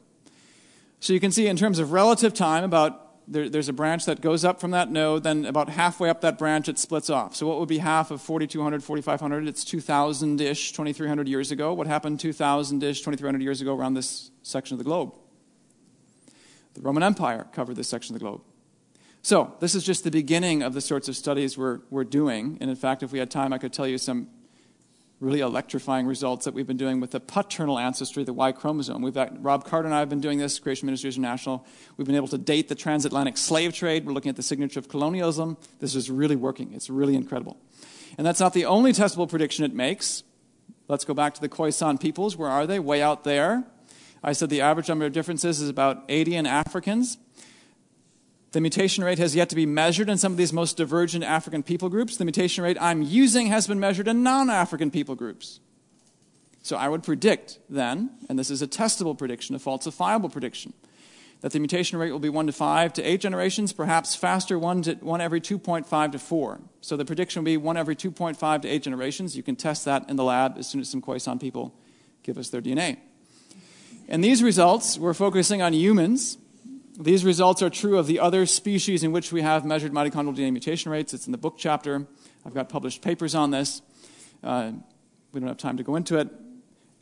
[0.99, 4.21] So you can see in terms of relative time, about there, there's a branch that
[4.21, 7.35] goes up from that node, then about halfway up that branch it splits off.
[7.35, 9.47] So what would be half of 4,200, 4,500?
[9.47, 11.73] It's 2,000 ish, 2,300 years ago.
[11.73, 15.15] What happened 2,000 ish, 2,300 years ago around this section of the globe?
[16.73, 18.41] The Roman Empire covered this section of the globe.
[19.23, 22.57] So, this is just the beginning of the sorts of studies we're, we're doing.
[22.59, 24.29] And in fact, if we had time, I could tell you some
[25.21, 29.03] really electrifying results that we've been doing with the paternal ancestry, the Y chromosome.
[29.03, 31.65] We've got, Rob Carter and I have been doing this, Creation Ministries International.
[31.95, 34.05] We've been able to date the transatlantic slave trade.
[34.05, 35.57] We're looking at the signature of colonialism.
[35.79, 36.73] This is really working.
[36.73, 37.57] It's really incredible.
[38.17, 40.23] And that's not the only testable prediction it makes.
[40.87, 42.35] Let's go back to the Khoisan peoples.
[42.35, 42.79] Where are they?
[42.79, 43.63] Way out there.
[44.23, 47.19] I said the average number of differences is about 80 in Africans.
[48.51, 51.63] The mutation rate has yet to be measured in some of these most divergent African
[51.63, 52.17] people groups.
[52.17, 55.61] The mutation rate I'm using has been measured in non African people groups.
[56.61, 60.73] So I would predict then, and this is a testable prediction, a falsifiable prediction,
[61.39, 64.81] that the mutation rate will be 1 to 5 to 8 generations, perhaps faster, 1,
[64.83, 66.59] to, 1 every 2.5 to 4.
[66.81, 69.35] So the prediction will be 1 every 2.5 to 8 generations.
[69.35, 71.73] You can test that in the lab as soon as some Khoisan people
[72.21, 72.97] give us their DNA.
[74.07, 76.37] And these results, we're focusing on humans,
[76.99, 80.51] these results are true of the other species in which we have measured mitochondrial DNA
[80.51, 81.13] mutation rates.
[81.13, 82.05] It's in the book chapter.
[82.45, 83.81] I've got published papers on this.
[84.43, 84.71] Uh,
[85.31, 86.29] we don't have time to go into it.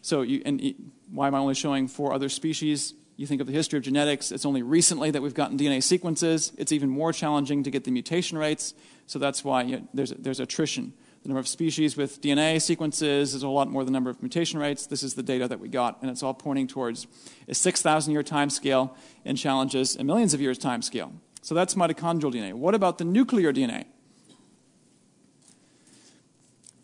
[0.01, 2.93] So, you, and why am I only showing four other species?
[3.17, 6.53] You think of the history of genetics, it's only recently that we've gotten DNA sequences.
[6.57, 8.73] It's even more challenging to get the mutation rates.
[9.07, 13.33] So that's why you know, there's, there's attrition the number of species with DNA sequences
[13.33, 14.87] is a lot more than the number of mutation rates.
[14.87, 17.07] This is the data that we got, and it's all pointing towards
[17.47, 21.13] a 6,000 year time scale and challenges a millions of years time scale.
[21.41, 22.53] So that's mitochondrial DNA.
[22.53, 23.85] What about the nuclear DNA?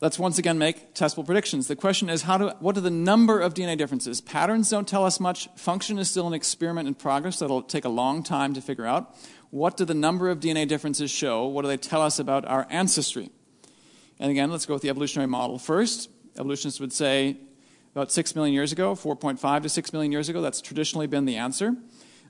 [0.02, 1.68] Let's once again make testable predictions.
[1.68, 4.20] The question is, how do, what are the number of DNA differences?
[4.20, 5.48] Patterns don't tell us much.
[5.56, 9.16] Function is still an experiment in progress that'll take a long time to figure out.
[9.52, 11.46] What do the number of DNA differences show?
[11.46, 13.32] What do they tell us about our ancestry?
[14.20, 16.10] And again, let's go with the evolutionary model first.
[16.38, 17.38] Evolutionists would say
[17.94, 21.38] about 6 million years ago, 4.5 to 6 million years ago, that's traditionally been the
[21.38, 21.76] answer.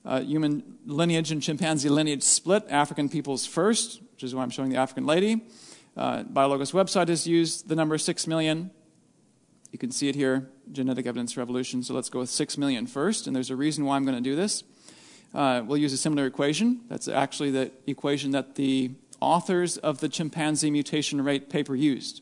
[0.06, 4.70] Uh, human lineage and chimpanzee lineage split, African peoples first, which is why I'm showing
[4.70, 5.42] the African lady.
[5.98, 8.70] Uh, website has used the number 6 million.
[9.72, 11.82] You can see it here, genetic evidence for evolution.
[11.82, 14.24] So let's go with 6 million first, and there's a reason why I'm going to
[14.24, 14.64] do this.
[15.34, 16.82] Uh, we'll use a similar equation.
[16.88, 22.22] That's actually the equation that the authors of the chimpanzee mutation rate paper used.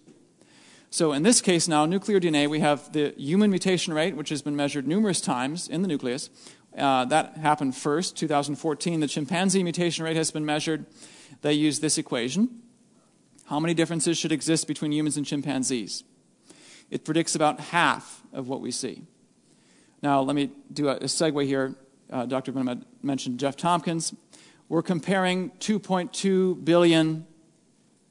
[0.90, 4.42] So in this case now, nuclear DNA, we have the human mutation rate, which has
[4.42, 6.30] been measured numerous times in the nucleus.
[6.78, 9.00] Uh, that happened first, 2014.
[9.00, 10.86] The chimpanzee mutation rate has been measured.
[11.42, 12.62] They use this equation.
[13.46, 16.04] How many differences should exist between humans and chimpanzees?
[16.90, 19.02] It predicts about half of what we see.
[20.02, 21.76] Now, let me do a, a segue here.
[22.12, 22.52] Uh, Dr.
[22.52, 24.14] Venema mentioned Jeff Tomkins
[24.74, 27.28] we're comparing 2.2 billion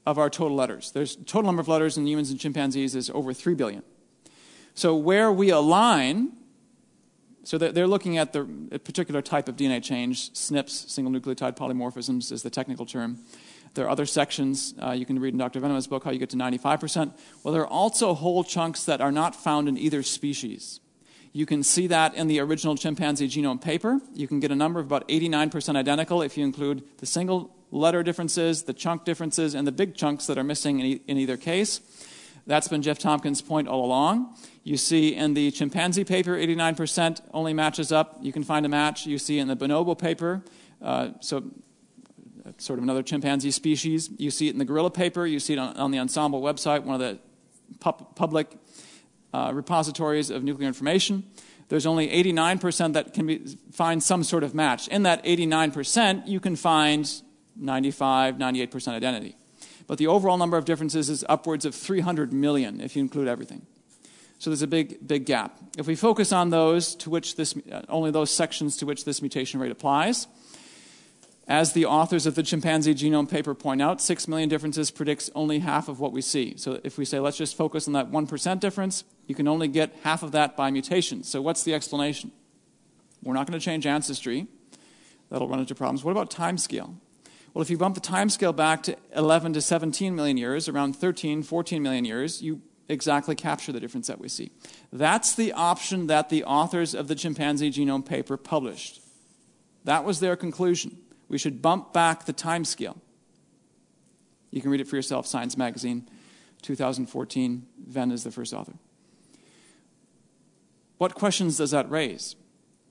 [0.05, 0.91] of our total letters.
[0.91, 3.83] There's total number of letters in humans and chimpanzees is over 3 billion.
[4.73, 6.31] So where we align,
[7.43, 8.45] so they're looking at the
[8.81, 13.17] particular type of DNA change, SNPs, single nucleotide polymorphisms is the technical term.
[13.73, 15.59] There are other sections uh, you can read in Dr.
[15.59, 17.11] Venema's book how you get to 95%.
[17.43, 20.79] Well, there are also whole chunks that are not found in either species.
[21.35, 23.99] You can see that in the original chimpanzee genome paper.
[24.13, 28.03] You can get a number of about 89% identical if you include the single letter
[28.03, 31.35] differences, the chunk differences, and the big chunks that are missing in, e- in either
[31.35, 31.81] case.
[32.45, 34.35] That's been Jeff Tomkins' point all along.
[34.63, 38.17] You see in the chimpanzee paper, 89% only matches up.
[38.21, 39.07] You can find a match.
[39.07, 40.43] You see in the bonobo paper,
[40.83, 41.43] uh, so
[42.59, 44.09] sort of another chimpanzee species.
[44.17, 45.25] You see it in the gorilla paper.
[45.25, 47.19] You see it on, on the Ensembl website, one of the
[47.79, 48.55] public
[49.33, 51.23] uh, repositories of nuclear information.
[51.69, 53.39] There's only 89% that can be,
[53.71, 54.87] find some sort of match.
[54.89, 57.09] In that 89%, you can find
[57.55, 59.35] 95, 98% identity.
[59.87, 63.65] But the overall number of differences is upwards of 300 million if you include everything.
[64.39, 65.57] So there's a big, big gap.
[65.77, 69.21] If we focus on those to which this, uh, only those sections to which this
[69.21, 70.27] mutation rate applies,
[71.47, 75.59] as the authors of the chimpanzee genome paper point out, 6 million differences predicts only
[75.59, 76.55] half of what we see.
[76.57, 79.93] So if we say, let's just focus on that 1% difference, you can only get
[80.03, 81.23] half of that by mutation.
[81.23, 82.31] So what's the explanation?
[83.21, 84.47] We're not going to change ancestry.
[85.29, 86.03] That'll run into problems.
[86.03, 86.95] What about time scale?
[87.53, 90.95] Well, if you bump the time scale back to 11 to 17 million years, around
[90.95, 94.51] 13, 14 million years, you exactly capture the difference that we see.
[94.91, 99.01] That's the option that the authors of the chimpanzee genome paper published.
[99.83, 100.97] That was their conclusion
[101.33, 102.95] we should bump back the time scale.
[104.51, 106.07] You can read it for yourself, Science Magazine,
[106.61, 107.65] 2014.
[107.87, 108.73] Venn is the first author.
[110.99, 112.35] What questions does that raise?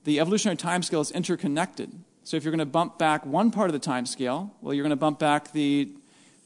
[0.03, 1.89] The evolutionary time scale is interconnected.
[2.25, 4.83] So if you're going to bump back one part of the time scale, well, you're
[4.83, 5.93] going to bump back the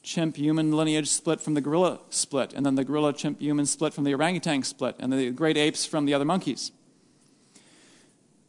[0.03, 3.91] chimp human lineage split from the gorilla split, and then the gorilla chimp human split
[3.91, 6.71] from the orangutan split, and the great apes from the other monkeys.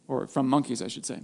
[0.06, 1.22] Or from monkeys, I should say.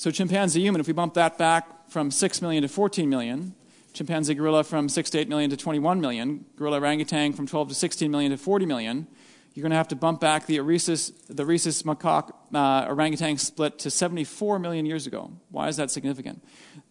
[0.00, 3.54] So chimpanzee human, if we bump that back from 6 million to 14 million,
[3.92, 7.74] chimpanzee gorilla from 6 to 8 million to 21 million, gorilla orangutan from 12 to
[7.74, 9.06] 16 million to 40 million,
[9.52, 13.78] you're going to have to bump back the rhesus, the rhesus macaque uh, orangutan split
[13.80, 15.32] to 74 million years ago.
[15.50, 16.42] Why is that significant?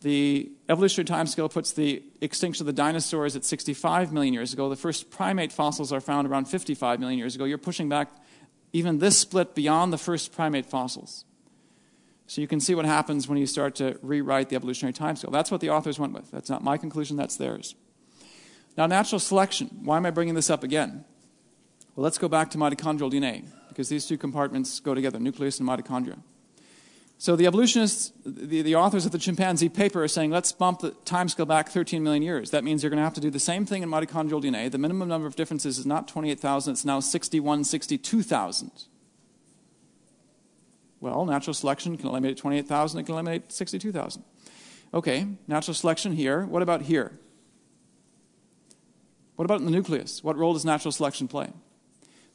[0.02, 4.70] The evolutionary timescale puts the extinction of the dinosaurs at 65 million years ago.
[4.70, 7.46] The first primate fossils are found around 55 million years ago.
[7.46, 8.12] You're pushing back
[8.72, 11.26] even this split beyond the first primate fossils.
[12.30, 15.32] So you can see what happens when you start to rewrite the evolutionary timescale.
[15.32, 16.30] That's what the authors went with.
[16.30, 17.74] That's not my conclusion, that's theirs.
[18.78, 19.80] Now, natural selection.
[19.82, 21.06] Why am I bringing this up again?
[21.96, 25.68] Well, let's go back to mitochondrial DNA, because these two compartments go together nucleus and
[25.68, 26.20] mitochondria.
[27.18, 30.92] So the evolutionists, the, the authors of the chimpanzee paper are saying, let's bump the
[31.06, 32.52] timescale back 13 million years.
[32.52, 34.70] That means you're going to have to do the same thing in mitochondrial DNA.
[34.70, 38.72] The minimum number of differences is not 28,000, it's now 61, 62,000.
[41.02, 44.24] Well, natural selection can eliminate 28,000, it can eliminate 62,000.
[44.94, 46.46] Okay, natural selection here.
[46.46, 47.12] What about here?
[49.36, 50.24] What about in the nucleus?
[50.24, 51.52] What role does natural selection play?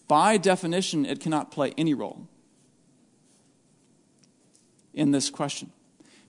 [0.09, 2.29] by definition, it cannot play any role
[4.93, 5.73] in this question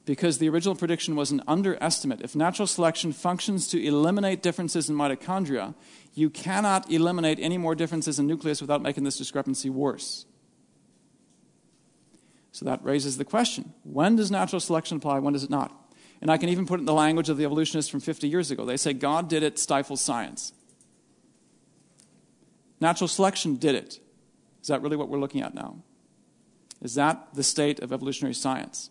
[0.05, 2.21] because the original prediction was an underestimate.
[2.21, 5.73] If natural selection functions to eliminate differences in mitochondria,
[6.13, 10.25] you cannot eliminate any more differences in nucleus without making this discrepancy worse.
[12.55, 15.73] So that raises the question when does natural selection apply, when does it not?
[16.21, 18.49] And I can even put it in the language of the evolutionists from 50 years
[18.49, 18.63] ago.
[18.63, 20.53] They say God did it, stifles science.
[22.79, 23.99] Natural selection did it.
[24.61, 25.83] Is that really what we're looking at now?
[26.81, 28.89] Is that the state of evolutionary science?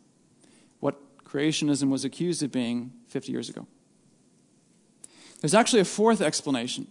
[0.81, 3.66] What creationism was accused of being 50 years ago?
[5.40, 6.87] There's actually a fourth explanation,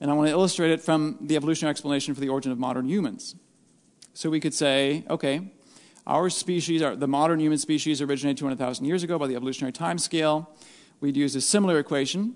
[0.00, 2.86] and I want to illustrate it from the evolutionary explanation for the origin of modern
[2.86, 3.34] humans.
[4.14, 5.50] So we could say, okay,
[6.06, 10.50] our species, the modern human species, originated 200,000 years ago by the evolutionary time scale.
[11.00, 12.34] We'd use a similar equation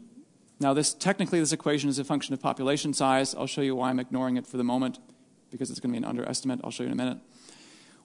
[0.58, 3.34] now, this technically, this equation is a function of population size.
[3.34, 4.98] I'll show you why I'm ignoring it for the moment
[5.50, 6.60] because it's going to be an underestimate.
[6.64, 7.18] I'll show you in a minute.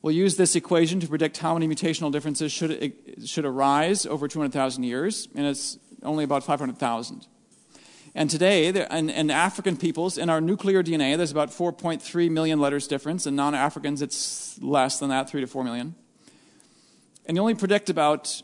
[0.02, 2.94] We'll use this equation to predict how many mutational differences should,
[3.26, 7.28] should arise over 200,000 years, and it's only about 500,000.
[8.14, 12.88] And today, in, in, African peoples, in our nuclear DNA, there's about 4.3 million letters
[12.88, 13.26] difference.
[13.26, 15.96] In non Africans, it's less than that, 3 to 4 million.
[17.26, 18.42] And you only predict about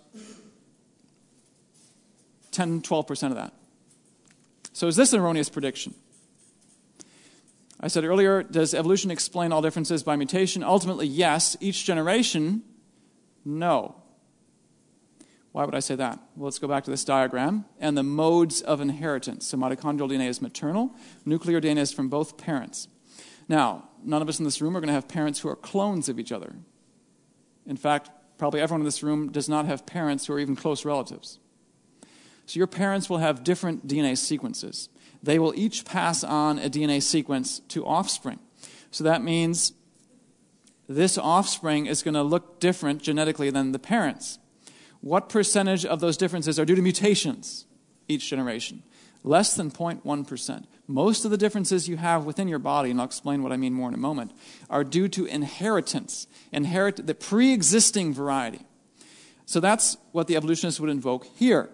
[2.51, 3.53] 10, 12% of that.
[4.71, 5.93] So, is this an erroneous prediction?
[7.79, 10.63] I said earlier, does evolution explain all differences by mutation?
[10.63, 11.57] Ultimately, yes.
[11.59, 12.63] Each generation,
[13.43, 13.95] no.
[15.57, 16.19] Why would I say that?
[16.35, 19.47] Well, let's go back to this diagram and the modes of inheritance.
[19.47, 20.93] So, mitochondrial DNA is maternal,
[21.25, 22.87] nuclear DNA is from both parents.
[23.49, 26.09] Now, none of us in this room are going to have parents who are clones
[26.09, 26.57] of each other.
[27.65, 30.85] In fact, probably everyone in this room does not have parents who are even close
[30.85, 31.39] relatives.
[32.45, 34.89] So your parents will have different DNA sequences.
[35.23, 38.37] They will each pass on a DNA sequence to offspring.
[38.91, 39.73] So that means
[40.87, 44.37] this offspring is going to look different genetically than the parents.
[45.01, 47.65] What percentage of those differences are due to mutations
[48.07, 48.83] each generation?
[49.23, 50.65] Less than 0.1%.
[50.87, 53.73] Most of the differences you have within your body, and I'll explain what I mean
[53.73, 54.31] more in a moment,
[54.69, 58.61] are due to inheritance, inherit the pre existing variety.
[59.45, 61.69] So that's what the evolutionists would invoke here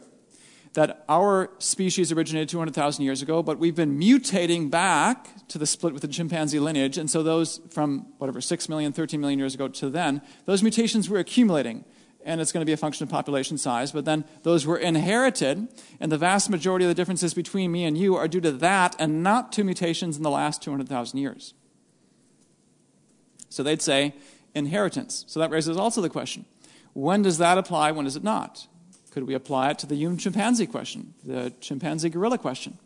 [0.74, 5.94] that our species originated 200,000 years ago, but we've been mutating back to the split
[5.94, 6.98] with the chimpanzee lineage.
[6.98, 11.10] And so those from whatever, 6 million, 13 million years ago to then, those mutations
[11.10, 11.86] were accumulating.
[12.26, 13.92] And it's going to be a function of population size.
[13.92, 15.68] But then those were inherited,
[16.00, 18.96] and the vast majority of the differences between me and you are due to that
[19.00, 21.54] and not to mutations in the last 200,000 years.
[23.50, 24.14] So they'd say
[24.56, 25.26] inheritance.
[25.28, 26.46] So that raises also the question
[26.94, 28.68] when does that apply, when does it not?
[29.12, 32.78] Could we apply it to the human chimpanzee question, the chimpanzee gorilla question?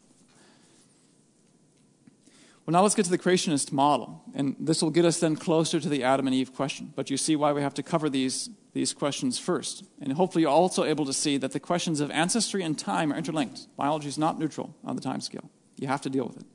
[2.68, 4.22] Well, now let's get to the creationist model.
[4.36, 6.92] And this will get us then closer to the Adam and Eve question.
[6.98, 9.84] But you see why we have to cover these, these questions first.
[10.00, 13.18] And hopefully, you're also able to see that the questions of ancestry and time are
[13.18, 13.68] interlinked.
[13.76, 16.46] Biology is not neutral on the time scale, you have to deal with it.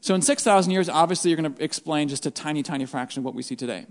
[0.00, 3.24] So, in 6,000 years, obviously, you're going to explain just a tiny, tiny fraction of
[3.24, 3.86] what we see today.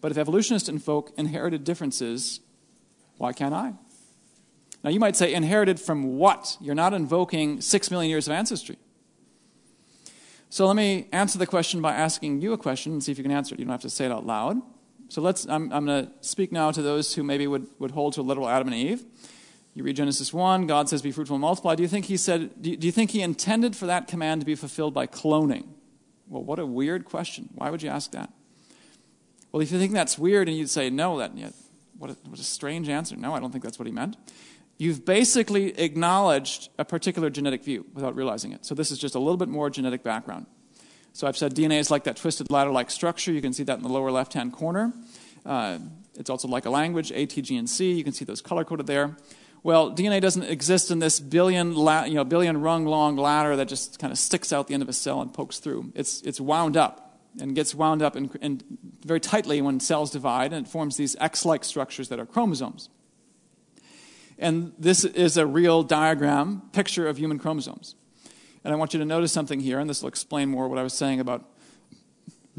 [0.00, 2.40] But if evolutionists invoke inherited differences,
[3.16, 3.72] why can't I?
[4.84, 6.56] Now, you might say, inherited from what?
[6.60, 8.76] You're not invoking six million years of ancestry.
[10.50, 13.24] So let me answer the question by asking you a question and see if you
[13.24, 13.58] can answer it.
[13.58, 14.62] You don't have to say it out loud.
[15.08, 18.12] So let's, I'm, I'm going to speak now to those who maybe would, would hold
[18.14, 19.04] to a literal Adam and Eve.
[19.74, 21.74] You read Genesis 1, God says, Be fruitful and multiply.
[21.74, 24.40] Do you think he said, do you, do you think he intended for that command
[24.40, 25.68] to be fulfilled by cloning?
[26.26, 27.48] Well, what a weird question.
[27.54, 28.32] Why would you ask that?
[29.52, 31.32] Well, if you think that's weird and you'd say, No, that,
[31.96, 33.16] what, a, what a strange answer.
[33.16, 34.16] No, I don't think that's what he meant.
[34.78, 38.64] you've basically acknowledged a particular genetic view without realizing it.
[38.66, 40.46] So this is just a little bit more genetic background.
[41.12, 43.32] So I've said DNA is like that twisted ladder like structure.
[43.32, 44.92] You can see that in the lower left hand corner.
[45.44, 45.78] Uh,
[46.14, 47.92] it's also like a language, A, T, G, and C.
[47.92, 49.16] You can see those color coded there.
[49.62, 53.68] Well, DNA doesn't exist in this billion, la- you know, billion rung long ladder that
[53.68, 55.92] just kind of sticks out the end of a cell and pokes through.
[55.94, 58.60] It's, it's wound up and gets wound up in, in
[59.04, 62.88] very tightly when cells divide, and it forms these X like structures that are chromosomes.
[64.38, 67.96] And this is a real diagram, picture of human chromosomes.
[68.64, 70.82] And I want you to notice something here, and this will explain more what I
[70.82, 71.44] was saying about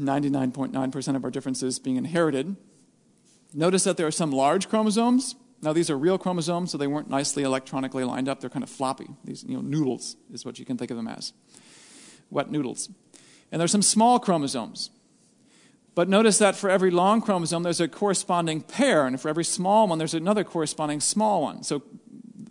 [0.00, 2.56] 99.9% of our differences being inherited.
[3.52, 5.34] Notice that there are some large chromosomes.
[5.62, 8.40] Now, these are real chromosomes, so they weren't nicely electronically lined up.
[8.40, 9.08] They're kind of floppy.
[9.24, 11.32] These, you know, noodles is what you can think of them as.
[12.30, 12.88] Wet noodles.
[13.52, 14.90] And there's some small chromosomes.
[15.94, 19.88] But notice that for every long chromosome, there's a corresponding pair, and for every small
[19.88, 21.62] one, there's another corresponding small one.
[21.62, 21.82] So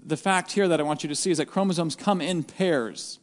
[0.06, 3.20] the fact here that I want you to see is that chromosomes come in pairs.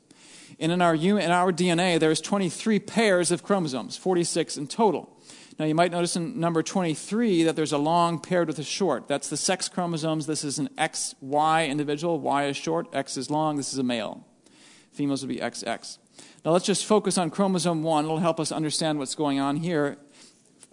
[0.58, 5.12] And in our, in our DNA, there's 23 pairs of chromosomes, 46 in total.
[5.58, 9.08] Now, you might notice in number 23 that there's a long paired with a short.
[9.08, 10.26] That's the sex chromosomes.
[10.26, 12.20] This is an XY individual.
[12.20, 13.56] Y is short, X is long.
[13.56, 14.26] This is a male.
[14.92, 15.98] Females would be XX.
[16.44, 18.04] Now, let's just focus on chromosome 1.
[18.04, 19.96] It'll help us understand what's going on here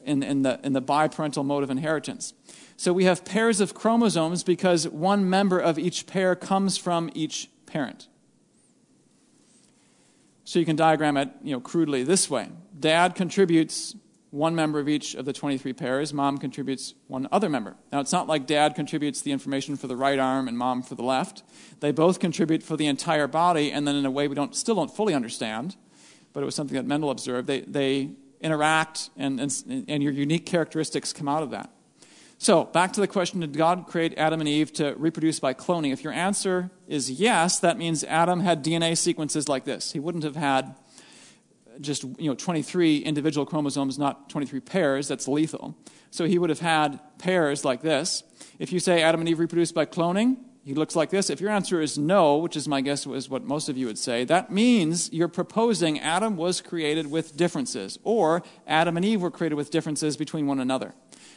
[0.06, 2.34] in, in, the, in the biparental mode of inheritance.
[2.76, 7.50] So, we have pairs of chromosomes because one member of each pair comes from each
[7.66, 8.08] parent.
[10.44, 12.50] So you can diagram it, you know, crudely this way.
[12.80, 13.96] Dad contributes
[14.34, 16.12] one member of each of the 23 pairs.
[16.12, 17.76] Mom contributes one other member.
[17.92, 20.96] Now, it's not like dad contributes the information for the right arm and mom for
[20.96, 21.44] the left.
[21.82, 24.74] They both contribute for the entire body, and then in a way we don't, still
[24.74, 25.76] don't fully understand,
[26.34, 27.48] but it was something that Mendel observed.
[27.48, 28.10] They, they
[28.42, 31.70] interact, and, and, and your unique characteristics come out of that.
[32.38, 35.94] So, back to the question Did God create Adam and Eve to reproduce by cloning?
[35.94, 39.92] If your answer is yes, that means Adam had DNA sequences like this.
[39.92, 40.76] He wouldn't have had
[41.82, 45.08] just you know 23 individual chromosomes, not 23 pairs.
[45.08, 45.78] That's lethal.
[46.12, 48.24] So he would have had pairs like this.
[48.60, 51.30] If you say Adam and Eve reproduced by cloning, he looks like this.
[51.30, 53.98] If your answer is no, which is my guess was what most of you would
[53.98, 59.32] say, that means you're proposing Adam was created with differences, or Adam and Eve were
[59.32, 60.94] created with differences between one another.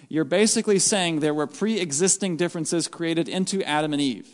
[0.09, 4.29] You're basically saying there were pre existing differences created into Adam and Eve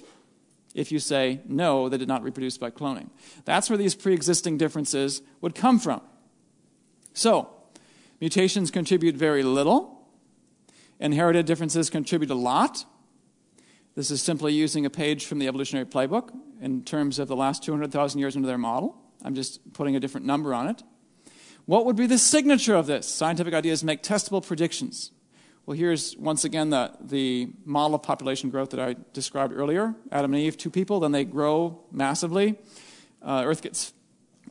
[0.74, 3.10] if you say, no, they did not reproduce by cloning.
[3.44, 6.00] That's where these pre existing differences would come from.
[7.14, 7.50] So,
[8.20, 10.08] mutations contribute very little,
[10.98, 12.84] inherited differences contribute a lot.
[13.94, 17.62] This is simply using a page from the evolutionary playbook in terms of the last
[17.62, 18.96] 200,000 years into their model.
[19.22, 20.82] I'm just putting a different number on it.
[21.66, 23.06] What would be the signature of this?
[23.06, 25.10] Scientific ideas make testable predictions.
[25.64, 29.94] Well, here's once again the, the model of population growth that I described earlier.
[30.10, 32.58] Adam and Eve, two people, then they grow massively.
[33.22, 33.92] Uh, Earth gets,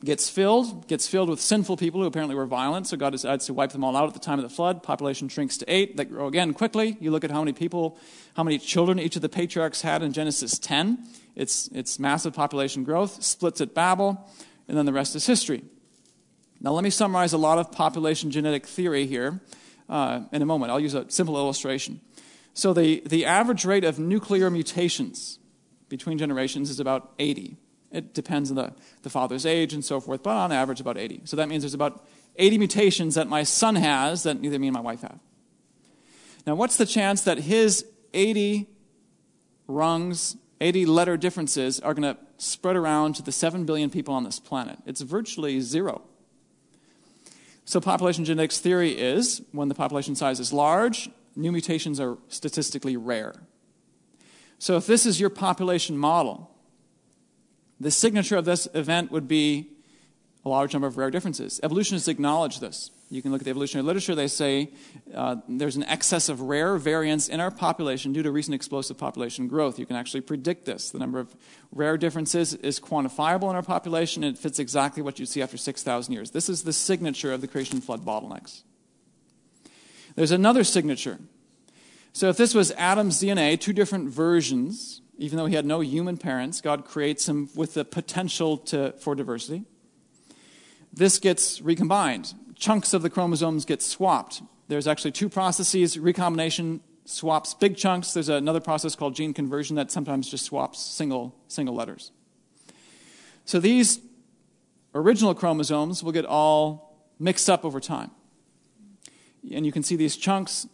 [0.02, 3.52] gets filled, gets filled with sinful people who apparently were violent, so God decides to
[3.52, 4.82] wipe them all out at the time of the flood.
[4.82, 5.98] Population shrinks to eight.
[5.98, 6.96] They grow again quickly.
[6.98, 7.98] You look at how many people,
[8.34, 11.06] how many children each of the patriarchs had in Genesis 10.
[11.36, 14.30] It's, it's massive population growth, splits at Babel,
[14.66, 15.62] and then the rest is history.
[16.58, 19.42] Now, let me summarize a lot of population genetic theory here
[19.92, 20.72] uh, in a moment.
[20.72, 22.00] I'll use a simple illustration.
[22.54, 25.38] So, the, the average rate of nuclear mutations
[25.88, 27.56] between generations is about 80.
[27.92, 28.72] It depends on the,
[29.02, 31.22] the father's age and so forth, but on average, about 80.
[31.24, 32.04] So, that means there's about
[32.36, 35.18] 80 mutations that my son has that neither me and my wife have.
[36.46, 37.84] Now, what's the chance that his
[38.14, 38.68] 80
[39.68, 44.24] rungs, 80 letter differences are going to spread around to the 7 billion people on
[44.24, 44.78] this planet?
[44.86, 46.02] It's virtually zero.
[47.64, 52.96] So, population genetics theory is when the population size is large, new mutations are statistically
[52.96, 53.34] rare.
[54.58, 56.50] So, if this is your population model,
[57.80, 59.70] the signature of this event would be
[60.44, 61.60] a large number of rare differences.
[61.62, 62.90] Evolutionists acknowledge this.
[63.10, 64.14] You can look at the evolutionary literature.
[64.14, 64.70] They say
[65.14, 69.48] uh, there's an excess of rare variants in our population due to recent explosive population
[69.48, 69.78] growth.
[69.78, 70.90] You can actually predict this.
[70.90, 71.36] The number of
[71.72, 75.58] rare differences is quantifiable in our population, and it fits exactly what you'd see after
[75.58, 76.30] 6,000 years.
[76.30, 78.62] This is the signature of the creation flood bottlenecks.
[80.16, 81.18] There's another signature.
[82.12, 86.16] So if this was Adam's DNA, two different versions, even though he had no human
[86.16, 89.64] parents, God creates him with the potential to, for diversity.
[90.92, 94.42] This gets recombined chunks of the chromosomes get swapped.
[94.68, 98.12] There's actually two processes recombination swaps big chunks.
[98.12, 102.12] There's another process called gene conversion that sometimes just swaps single, single letters.
[103.44, 104.00] So these
[104.94, 108.12] original chromosomes will get all mixed up over time.
[109.52, 110.68] And you can see these chunks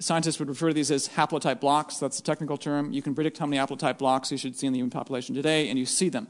[0.00, 1.98] scientists would refer to these as haplotype blocks.
[1.98, 2.92] That's the technical term.
[2.92, 5.68] You can predict how many haplotype blocks you should see in the human population today,
[5.68, 6.28] and you see them.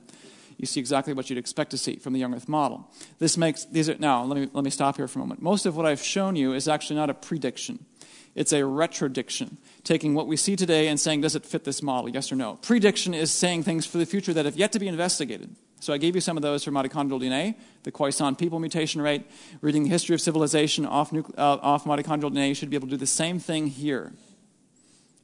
[0.58, 2.90] You see exactly what you'd expect to see from the young Earth model.
[3.18, 4.24] This makes these are now.
[4.24, 5.40] Let me let me stop here for a moment.
[5.40, 7.86] Most of what I've shown you is actually not a prediction;
[8.34, 12.08] it's a retrodiction, taking what we see today and saying, does it fit this model?
[12.08, 12.54] Yes or no.
[12.62, 15.56] Prediction is saying things for the future that have yet to be investigated.
[15.80, 17.54] So I gave you some of those for mitochondrial DNA,
[17.84, 19.24] the Khoisan people mutation rate,
[19.60, 22.48] reading the history of civilization off, nucle- uh, off mitochondrial DNA.
[22.48, 24.12] You should be able to do the same thing here.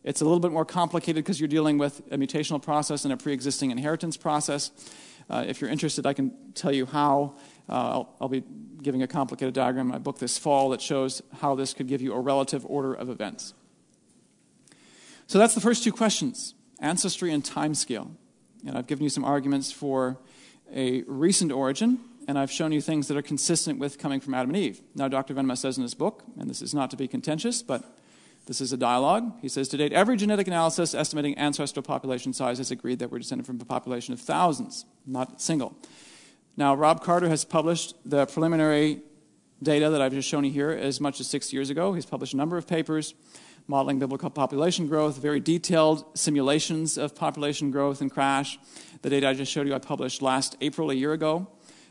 [0.04, 3.16] It's a little bit more complicated because you're dealing with a mutational process and a
[3.16, 4.70] pre-existing inheritance process.
[5.28, 7.36] Uh, if you're interested, I can tell you how.
[7.68, 8.42] Uh, I'll, I'll, be
[8.82, 12.02] giving a complicated diagram in my book this fall that shows how this could give
[12.02, 13.54] you a relative order of events.
[15.26, 18.10] So that's the first two questions ancestry and time scale.
[18.66, 20.18] And I've given you some arguments for
[20.74, 21.98] a recent origin,
[22.28, 24.80] and I've shown you things that are consistent with coming from Adam and Eve.
[24.94, 25.34] Now, Dr.
[25.34, 27.84] Venema says in his book, and this is not to be contentious, but
[28.46, 29.32] this is a dialogue.
[29.40, 33.18] He says, to date, every genetic analysis estimating ancestral population size has agreed that we're
[33.18, 35.76] descended from a population of thousands, not single.
[36.56, 39.00] Now, Rob Carter has published the preliminary
[39.62, 41.94] data that I've just shown you here as much as six years ago.
[41.94, 43.14] He's published a number of papers
[43.66, 48.58] modeling biblical population growth, very detailed simulations of population growth and crash.
[49.02, 51.48] The data I just showed you I published last April, a year ago.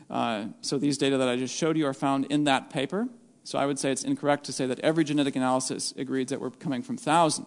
[0.08, 3.08] Uh, so these data that I just showed you are found in that paper.
[3.44, 6.50] So I would say it's incorrect to say that every genetic analysis agrees that we're
[6.50, 7.46] coming from 1,000.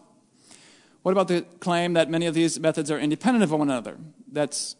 [1.02, 3.98] What about the claim that many of these methods are independent of one another?
[4.32, 4.76] That's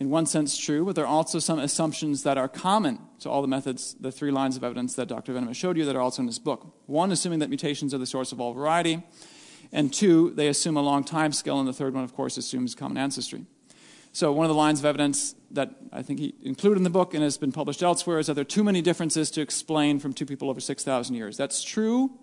[0.00, 3.42] in one sense true, but there are also some assumptions that are common to all
[3.42, 5.32] the methods, the three lines of evidence that Dr.
[5.32, 6.74] Venema showed you that are also in this book.
[6.86, 9.02] One, assuming that mutations are the source of all variety,
[9.70, 12.74] and two, they assume a long time scale, and the third one, of course, assumes
[12.74, 13.44] common ancestry.
[14.12, 17.14] So, one of the lines of evidence that I think he included in the book
[17.14, 20.12] and has been published elsewhere is that there are too many differences to explain from
[20.12, 21.36] two people over 6,000 years.
[21.36, 22.18] That's true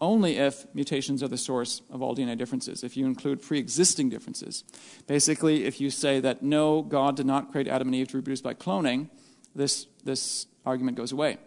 [0.00, 4.10] only if mutations are the source of all DNA differences, if you include pre existing
[4.10, 4.64] differences.
[5.06, 8.40] Basically, if you say that no, God did not create Adam and Eve to reproduce
[8.40, 9.08] by cloning,
[9.54, 11.38] this, this argument goes away.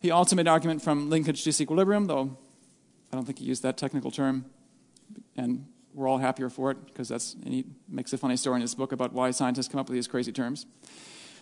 [0.00, 2.36] He also made an argument from linkage disequilibrium, though
[3.12, 4.46] I don't think he used that technical term,
[5.36, 8.60] and we're all happier for it because that's, and he makes a funny story in
[8.60, 10.66] his book about why scientists come up with these crazy terms.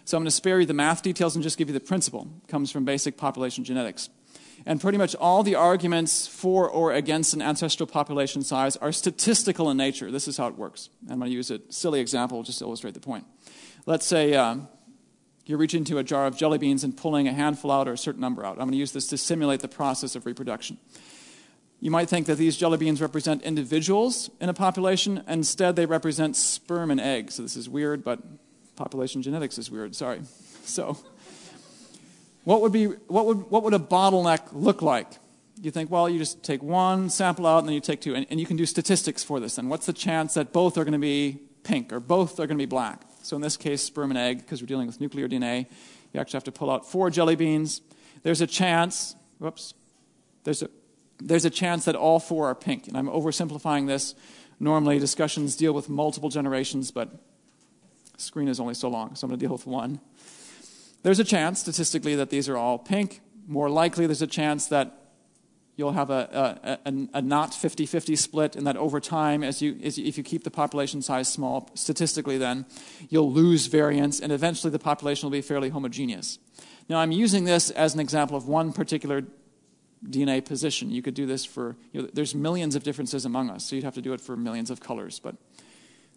[0.04, 2.28] So I'm going to spare you the math details and just give you the principle.
[2.44, 4.10] It comes from basic population genetics.
[4.64, 9.70] And pretty much all the arguments for or against an ancestral population size are statistical
[9.70, 10.10] in nature.
[10.12, 10.88] This is how it works.
[11.10, 13.26] I'm going to use a silly example just to illustrate the point.
[13.86, 14.68] Let's say um,
[15.46, 17.98] you're reaching into a jar of jelly beans and pulling a handful out or a
[17.98, 18.52] certain number out.
[18.52, 20.78] I'm going to use this to simulate the process of reproduction.
[21.84, 25.22] You might think that these jelly beans represent individuals in a population.
[25.28, 27.30] Instead, they represent sperm and egg.
[27.30, 28.20] So this is weird, but
[28.74, 29.94] population genetics is weird.
[29.94, 30.22] Sorry.
[30.64, 30.96] So
[32.44, 35.08] what would, be, what, would, what would a bottleneck look like?
[35.60, 38.24] You think, well, you just take one sample out and then you take two, and,
[38.30, 39.58] and you can do statistics for this.
[39.58, 42.56] And what's the chance that both are going to be pink or both are going
[42.56, 43.02] to be black?
[43.22, 45.66] So in this case, sperm and egg, because we're dealing with nuclear DNA,
[46.14, 47.82] you actually have to pull out four jelly beans.
[48.22, 49.74] There's a chance, whoops,
[50.44, 50.70] there's a,
[51.18, 52.88] there's a chance that all four are pink.
[52.88, 54.14] And I'm oversimplifying this.
[54.60, 57.10] Normally, discussions deal with multiple generations, but
[58.16, 60.00] screen is only so long, so I'm going to deal with one.
[61.02, 63.20] There's a chance, statistically, that these are all pink.
[63.46, 65.04] More likely, there's a chance that
[65.76, 69.60] you'll have a, a, a, a not 50 50 split, and that over time, as
[69.60, 72.64] you, as you, if you keep the population size small, statistically, then
[73.10, 76.38] you'll lose variance, and eventually the population will be fairly homogeneous.
[76.88, 79.24] Now, I'm using this as an example of one particular
[80.08, 80.90] DNA position.
[80.90, 83.84] You could do this for, you know, there's millions of differences among us, so you'd
[83.84, 85.36] have to do it for millions of colors, but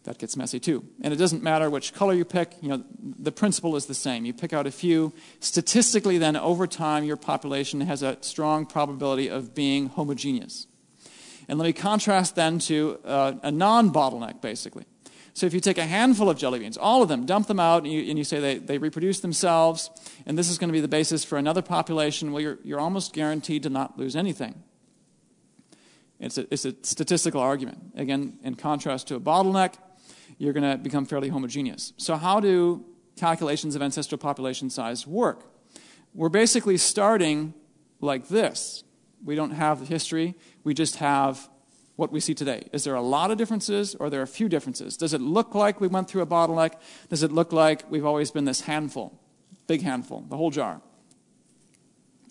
[0.04, 0.86] that gets messy too.
[1.02, 4.26] And it doesn't matter which color you pick, you know, the principle is the same.
[4.26, 5.14] You pick out a few.
[5.42, 10.68] Statistically, then, over time, your population has a strong probability of being homogeneous.
[11.50, 14.86] And let me contrast then to uh, a non bottleneck, basically.
[15.38, 17.84] So if you take a handful of jelly beans, all of them, dump them out,
[17.84, 19.92] and you, and you say they, they reproduce themselves,
[20.26, 23.14] and this is going to be the basis for another population, well, you're, you're almost
[23.14, 24.64] guaranteed to not lose anything.
[26.20, 27.78] It's a, it's a statistical argument.
[27.96, 29.76] Again, in contrast to a bottleneck,
[30.40, 31.94] you're going to become fairly homogeneous.
[31.98, 32.84] So, how do
[33.16, 35.44] calculations of ancestral population size work?
[36.16, 37.54] We're basically starting
[38.02, 38.84] like this.
[39.24, 40.34] We don't have the history,
[40.64, 41.48] we just have
[41.98, 42.70] what we see today.
[42.72, 44.96] Is there a lot of differences or are there a few differences?
[44.96, 46.76] Does it look like we went through a bottleneck?
[47.10, 49.20] Does it look like we've always been this handful,
[49.66, 50.80] big handful, the whole jar?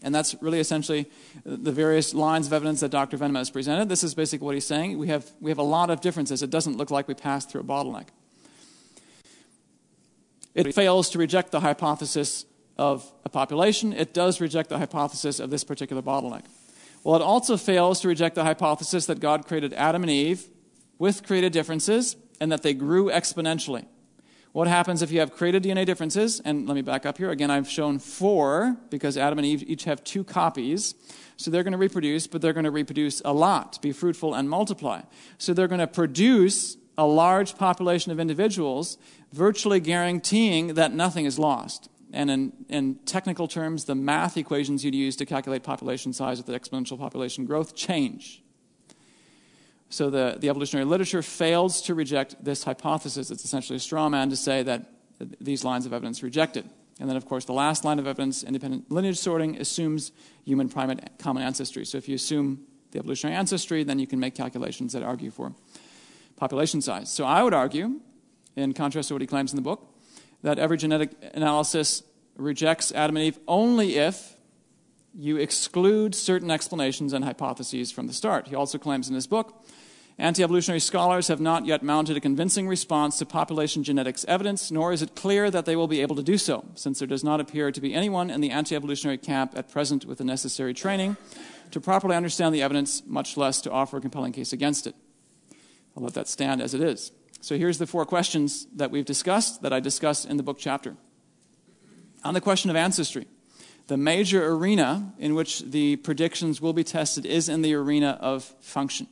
[0.03, 1.11] And that's really essentially
[1.45, 3.19] the various lines of evidence that Dr.
[3.19, 3.89] Venema has presented.
[3.89, 4.99] This is basically what he's saying.
[4.99, 6.43] We have, we have a lot of differences.
[6.43, 8.09] It doesn't look like we passed through a bottleneck.
[10.55, 12.47] It fails to reject the hypothesis
[12.79, 13.93] of a population.
[13.93, 16.45] It does reject the hypothesis of this particular bottleneck.
[17.07, 20.49] Well, it also fails to reject the hypothesis that God created Adam and Eve
[20.99, 23.87] with created differences and that they grew exponentially.
[24.51, 26.41] What happens if you have created DNA differences?
[26.41, 27.31] And let me back up here.
[27.31, 30.97] Again, I've shown four because Adam and Eve each have two copies.
[31.37, 34.51] So they're going to reproduce, but they're going to reproduce a lot, be fruitful and
[34.51, 35.03] multiply.
[35.39, 38.99] So they're going to produce a large population of individuals,
[39.33, 41.89] virtually guaranteeing that nothing is lost.
[42.13, 46.47] And in, in technical terms, the math equations you'd use to calculate population size with
[46.47, 48.43] exponential population growth change.
[49.89, 53.31] So the, the evolutionary literature fails to reject this hypothesis.
[53.31, 54.87] It's essentially a straw man to say that
[55.41, 56.67] these lines of evidence reject it.
[56.99, 60.13] And then, of course, the last line of evidence, independent lineage sorting, assumes
[60.45, 61.85] human primate common ancestry.
[61.85, 65.53] So if you assume the evolutionary ancestry, then you can make calculations that argue for
[66.37, 67.11] population size.
[67.13, 68.01] So I would argue,
[68.57, 69.87] in contrast to what he claims in the book,
[70.47, 72.05] that every genetic analysis
[72.37, 74.37] rejects Adam and Eve only if
[75.13, 78.47] you exclude certain explanations and hypotheses from the start.
[78.47, 79.67] He also claims in his book
[80.19, 84.93] Anti evolutionary scholars have not yet mounted a convincing response to population genetics evidence, nor
[84.93, 87.41] is it clear that they will be able to do so, since there does not
[87.41, 91.17] appear to be anyone in the anti evolutionary camp at present with the necessary training
[91.73, 94.95] to properly understand the evidence, much less to offer a compelling case against it.
[95.97, 97.11] I'll let that stand as it is.
[97.47, 100.97] So here's the four questions that we've discussed that I discuss in the book chapter.
[102.25, 103.29] On the question of ancestry,
[103.87, 108.43] the major arena in which the predictions will be tested is in the arena of
[108.59, 109.07] function.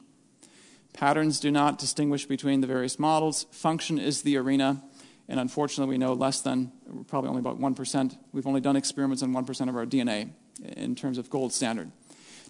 [0.93, 3.47] Patterns do not distinguish between the various models.
[3.53, 4.83] Function is the arena,
[5.29, 6.73] and unfortunately, we know less than,
[7.07, 8.19] probably only about 1%.
[8.33, 10.31] We've only done experiments on 1% of our DNA
[10.75, 11.93] in terms of gold standard.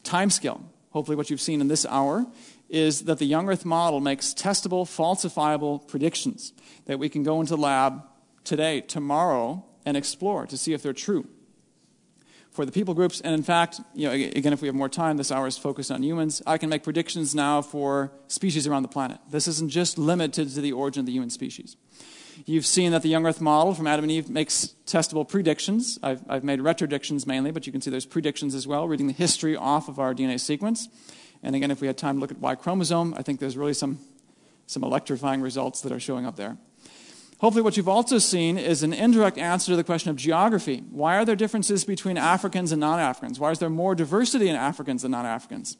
[0.02, 0.62] Timescale,
[0.92, 2.24] hopefully, what you've seen in this hour,
[2.68, 6.52] is that the young Earth model makes testable, falsifiable predictions
[6.86, 8.02] that we can go into lab
[8.44, 11.28] today, tomorrow, and explore to see if they're true
[12.54, 13.20] for the people groups.
[13.20, 15.90] And in fact, you know, again, if we have more time, this hour is focused
[15.90, 16.40] on humans.
[16.46, 19.18] I can make predictions now for species around the planet.
[19.28, 21.76] This isn't just limited to the origin of the human species.
[22.46, 25.98] You've seen that the young Earth model from Adam and Eve makes testable predictions.
[26.02, 29.12] I've, I've made retrodictions mainly, but you can see there's predictions as well, reading the
[29.12, 30.88] history off of our DNA sequence.
[31.44, 33.74] And again, if we had time to look at Y chromosome, I think there's really
[33.74, 33.98] some,
[34.66, 36.56] some electrifying results that are showing up there.
[37.38, 40.78] Hopefully, what you've also seen is an indirect answer to the question of geography.
[40.90, 43.38] Why are there differences between Africans and non Africans?
[43.38, 45.76] Why is there more diversity in Africans than non Africans?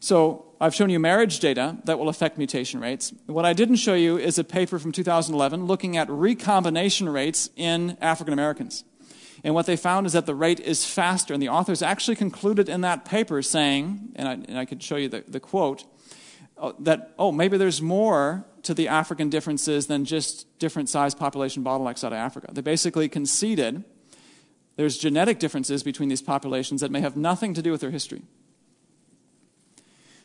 [0.00, 3.12] So, I've shown you marriage data that will affect mutation rates.
[3.26, 7.98] What I didn't show you is a paper from 2011 looking at recombination rates in
[8.00, 8.84] African Americans.
[9.46, 11.32] And what they found is that the rate is faster.
[11.32, 14.96] And the authors actually concluded in that paper saying, and I, and I could show
[14.96, 15.84] you the, the quote,
[16.58, 21.62] uh, that, oh, maybe there's more to the African differences than just different size population
[21.62, 22.48] bottlenecks out of Africa.
[22.52, 23.84] They basically conceded
[24.74, 28.22] there's genetic differences between these populations that may have nothing to do with their history.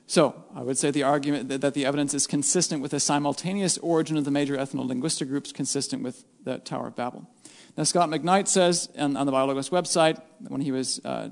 [0.07, 4.17] So, I would say the argument that the evidence is consistent with the simultaneous origin
[4.17, 7.29] of the major ethno-linguistic groups, consistent with the Tower of Babel.
[7.77, 11.29] Now, Scot McKnight says on, on the BioLogos website, when he was, uh,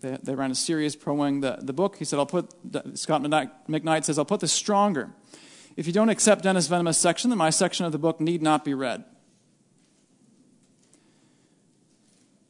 [0.00, 2.52] they, they, ran a series promoting the, the book, he said, I'll put,
[2.96, 5.10] Scot McKnight says, I'll put this stronger.
[5.76, 8.64] If you don't accept Dennis Venema's section, then my section of the book need not
[8.64, 9.04] be read.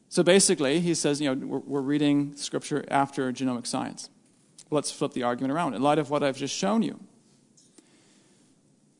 [0.08, 4.10] So basically, he says, you know, we're, we're reading scripture after genomic science.
[4.70, 5.74] Let's flip the argument around.
[5.74, 7.00] In light of what I've just shown you,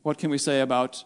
[0.01, 1.03] what can we say about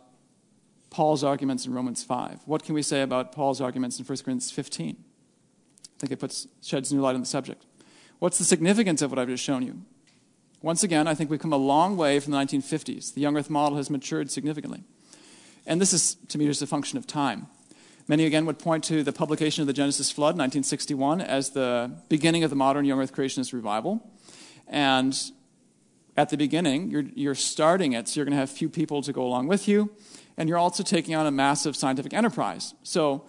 [0.97, 2.39] Paul's arguments in Romans 5?
[2.47, 4.97] What can we say about Paul's arguments in 1 Corinthians 15?
[4.97, 7.67] I think it puts, sheds new light on the subject.
[8.17, 9.83] What's the significance of what I've just shown you?
[10.63, 13.13] Once again, I think we've come a long way from the 1950s.
[13.13, 14.85] The young Earth model has matured significantly.
[15.67, 17.45] And this is, to me, just a function of time.
[18.07, 22.43] Many, again, would point to the publication of the Genesis Flood, 1961, as the beginning
[22.43, 24.01] of the modern young Earth creationist revival.
[24.67, 25.15] And
[26.17, 29.13] at the beginning, you're, you're starting it, so you're going to have few people to
[29.13, 29.91] go along with you.
[30.37, 32.75] And you're also taking on a massive scientific enterprise.
[32.83, 33.25] So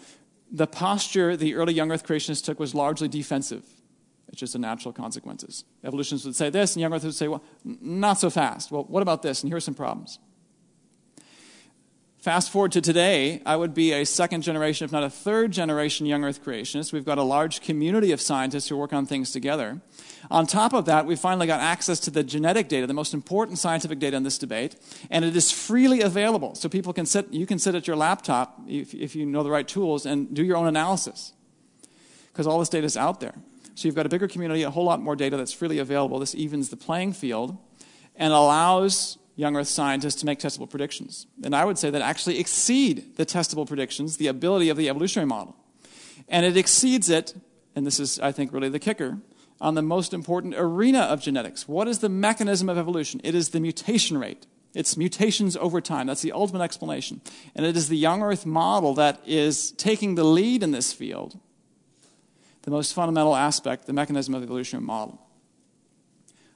[0.51, 3.65] the posture the early young Earth creationists took was largely defensive.
[4.29, 5.65] It's just the natural consequences.
[5.83, 8.71] Evolutionists would say this, and young Earth would say, well, not so fast.
[8.71, 9.43] Well, what about this?
[9.43, 10.19] And here are some problems.
[12.29, 16.05] Fast forward to today, I would be a second generation, if not a third generation
[16.05, 16.93] young Earth creationist.
[16.93, 19.81] We've got a large community of scientists who work on things together.
[20.31, 23.57] On top of that, we finally got access to the genetic data, the most important
[23.57, 24.76] scientific data in this debate,
[25.11, 26.55] and it is freely available.
[26.55, 29.51] So people can sit, you can sit at your laptop, if, if you know the
[29.51, 31.33] right tools, and do your own analysis.
[32.31, 33.37] Because all this data is out there.
[33.74, 36.18] So you've got a bigger community, a whole lot more data that's freely available.
[36.18, 37.57] This evens the playing field
[38.16, 41.28] and allows young Earth scientists to make testable predictions.
[41.45, 45.28] And I would say that actually exceed the testable predictions, the ability of the evolutionary
[45.28, 45.57] model.
[46.28, 47.34] And it exceeds it,
[47.76, 49.18] and this is, I think, really the kicker,
[49.61, 51.68] on the most important arena of genetics.
[51.68, 53.20] What is the mechanism of evolution?
[53.22, 54.47] It is the mutation rate.
[54.74, 56.09] It's mutations over time.
[56.09, 57.20] That's the ultimate explanation.
[57.55, 61.39] And it is the young earth model that is taking the lead in this field.
[62.62, 65.28] The most fundamental aspect, the mechanism of the evolutionary model.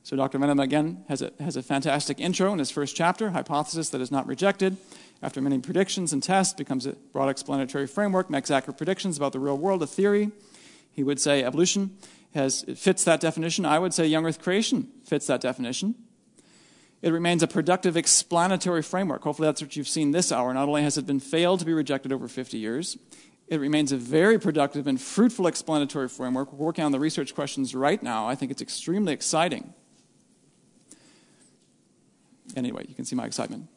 [0.05, 0.39] So Dr.
[0.39, 4.11] Venema again has a, has a fantastic intro in his first chapter, hypothesis that is
[4.11, 4.77] not rejected.
[5.23, 9.39] After many predictions and tests, becomes a broad explanatory framework, makes accurate predictions about the
[9.39, 10.33] real world, a theory.
[10.91, 11.97] He would say evolution
[12.35, 13.65] has, fits that definition.
[13.65, 15.95] I would say young earth creation fits that definition.
[17.01, 19.23] It remains a productive explanatory framework.
[19.23, 20.53] Hopefully, that's what you've seen this hour.
[20.53, 22.97] Not only has it been failed to be rejected over 50 years,
[23.49, 26.53] it remains a very productive and fruitful explanatory framework.
[26.53, 28.29] We're working on the research questions right now.
[28.29, 29.75] I think it's extremely exciting.
[32.57, 33.69] Anyway, you can see my excitement.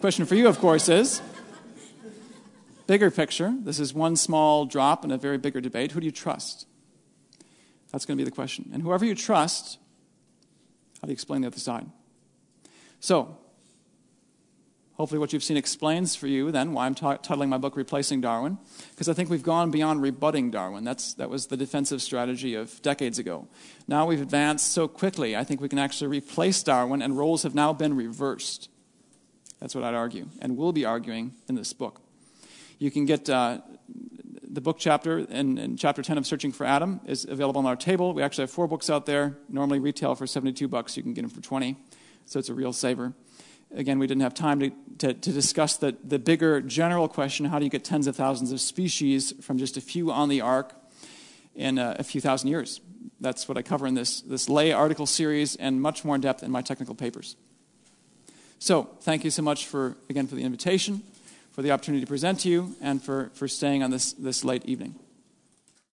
[0.00, 1.20] Question for you, of course, is
[2.86, 3.54] bigger picture.
[3.62, 5.92] This is one small drop in a very bigger debate.
[5.92, 6.66] Who do you trust?
[7.92, 8.70] That's going to be the question.
[8.72, 9.78] And whoever you trust,
[11.00, 11.86] how do you explain the other side?
[13.00, 13.38] So,
[15.00, 18.20] hopefully, what you've seen explains for you then why I'm t- titling my book Replacing
[18.20, 18.58] Darwin,
[18.90, 20.84] because I think we've gone beyond rebutting Darwin.
[20.84, 23.48] That's, that was the defensive strategy of decades ago.
[23.88, 27.54] Now we've advanced so quickly, I think we can actually replace Darwin, and roles have
[27.54, 28.68] now been reversed.
[29.58, 32.02] That's what I'd argue, and will be arguing in this book.
[32.78, 33.62] You can get uh,
[34.42, 37.74] the book chapter in, in, chapter 10 of Searching for Adam is available on our
[37.74, 38.12] table.
[38.12, 40.94] We actually have four books out there, normally retail for 72 bucks.
[40.98, 41.78] You can get them for 20,
[42.26, 43.14] so it's a real saver.
[43.74, 47.58] Again, we didn't have time to, to, to discuss the, the bigger general question how
[47.58, 50.74] do you get tens of thousands of species from just a few on the ark
[51.54, 52.80] in a, a few thousand years?
[53.20, 56.42] That's what I cover in this, this lay article series and much more in depth
[56.42, 57.36] in my technical papers.
[58.58, 61.02] So, thank you so much for, again, for the invitation,
[61.52, 64.66] for the opportunity to present to you, and for, for staying on this, this late
[64.66, 64.96] evening.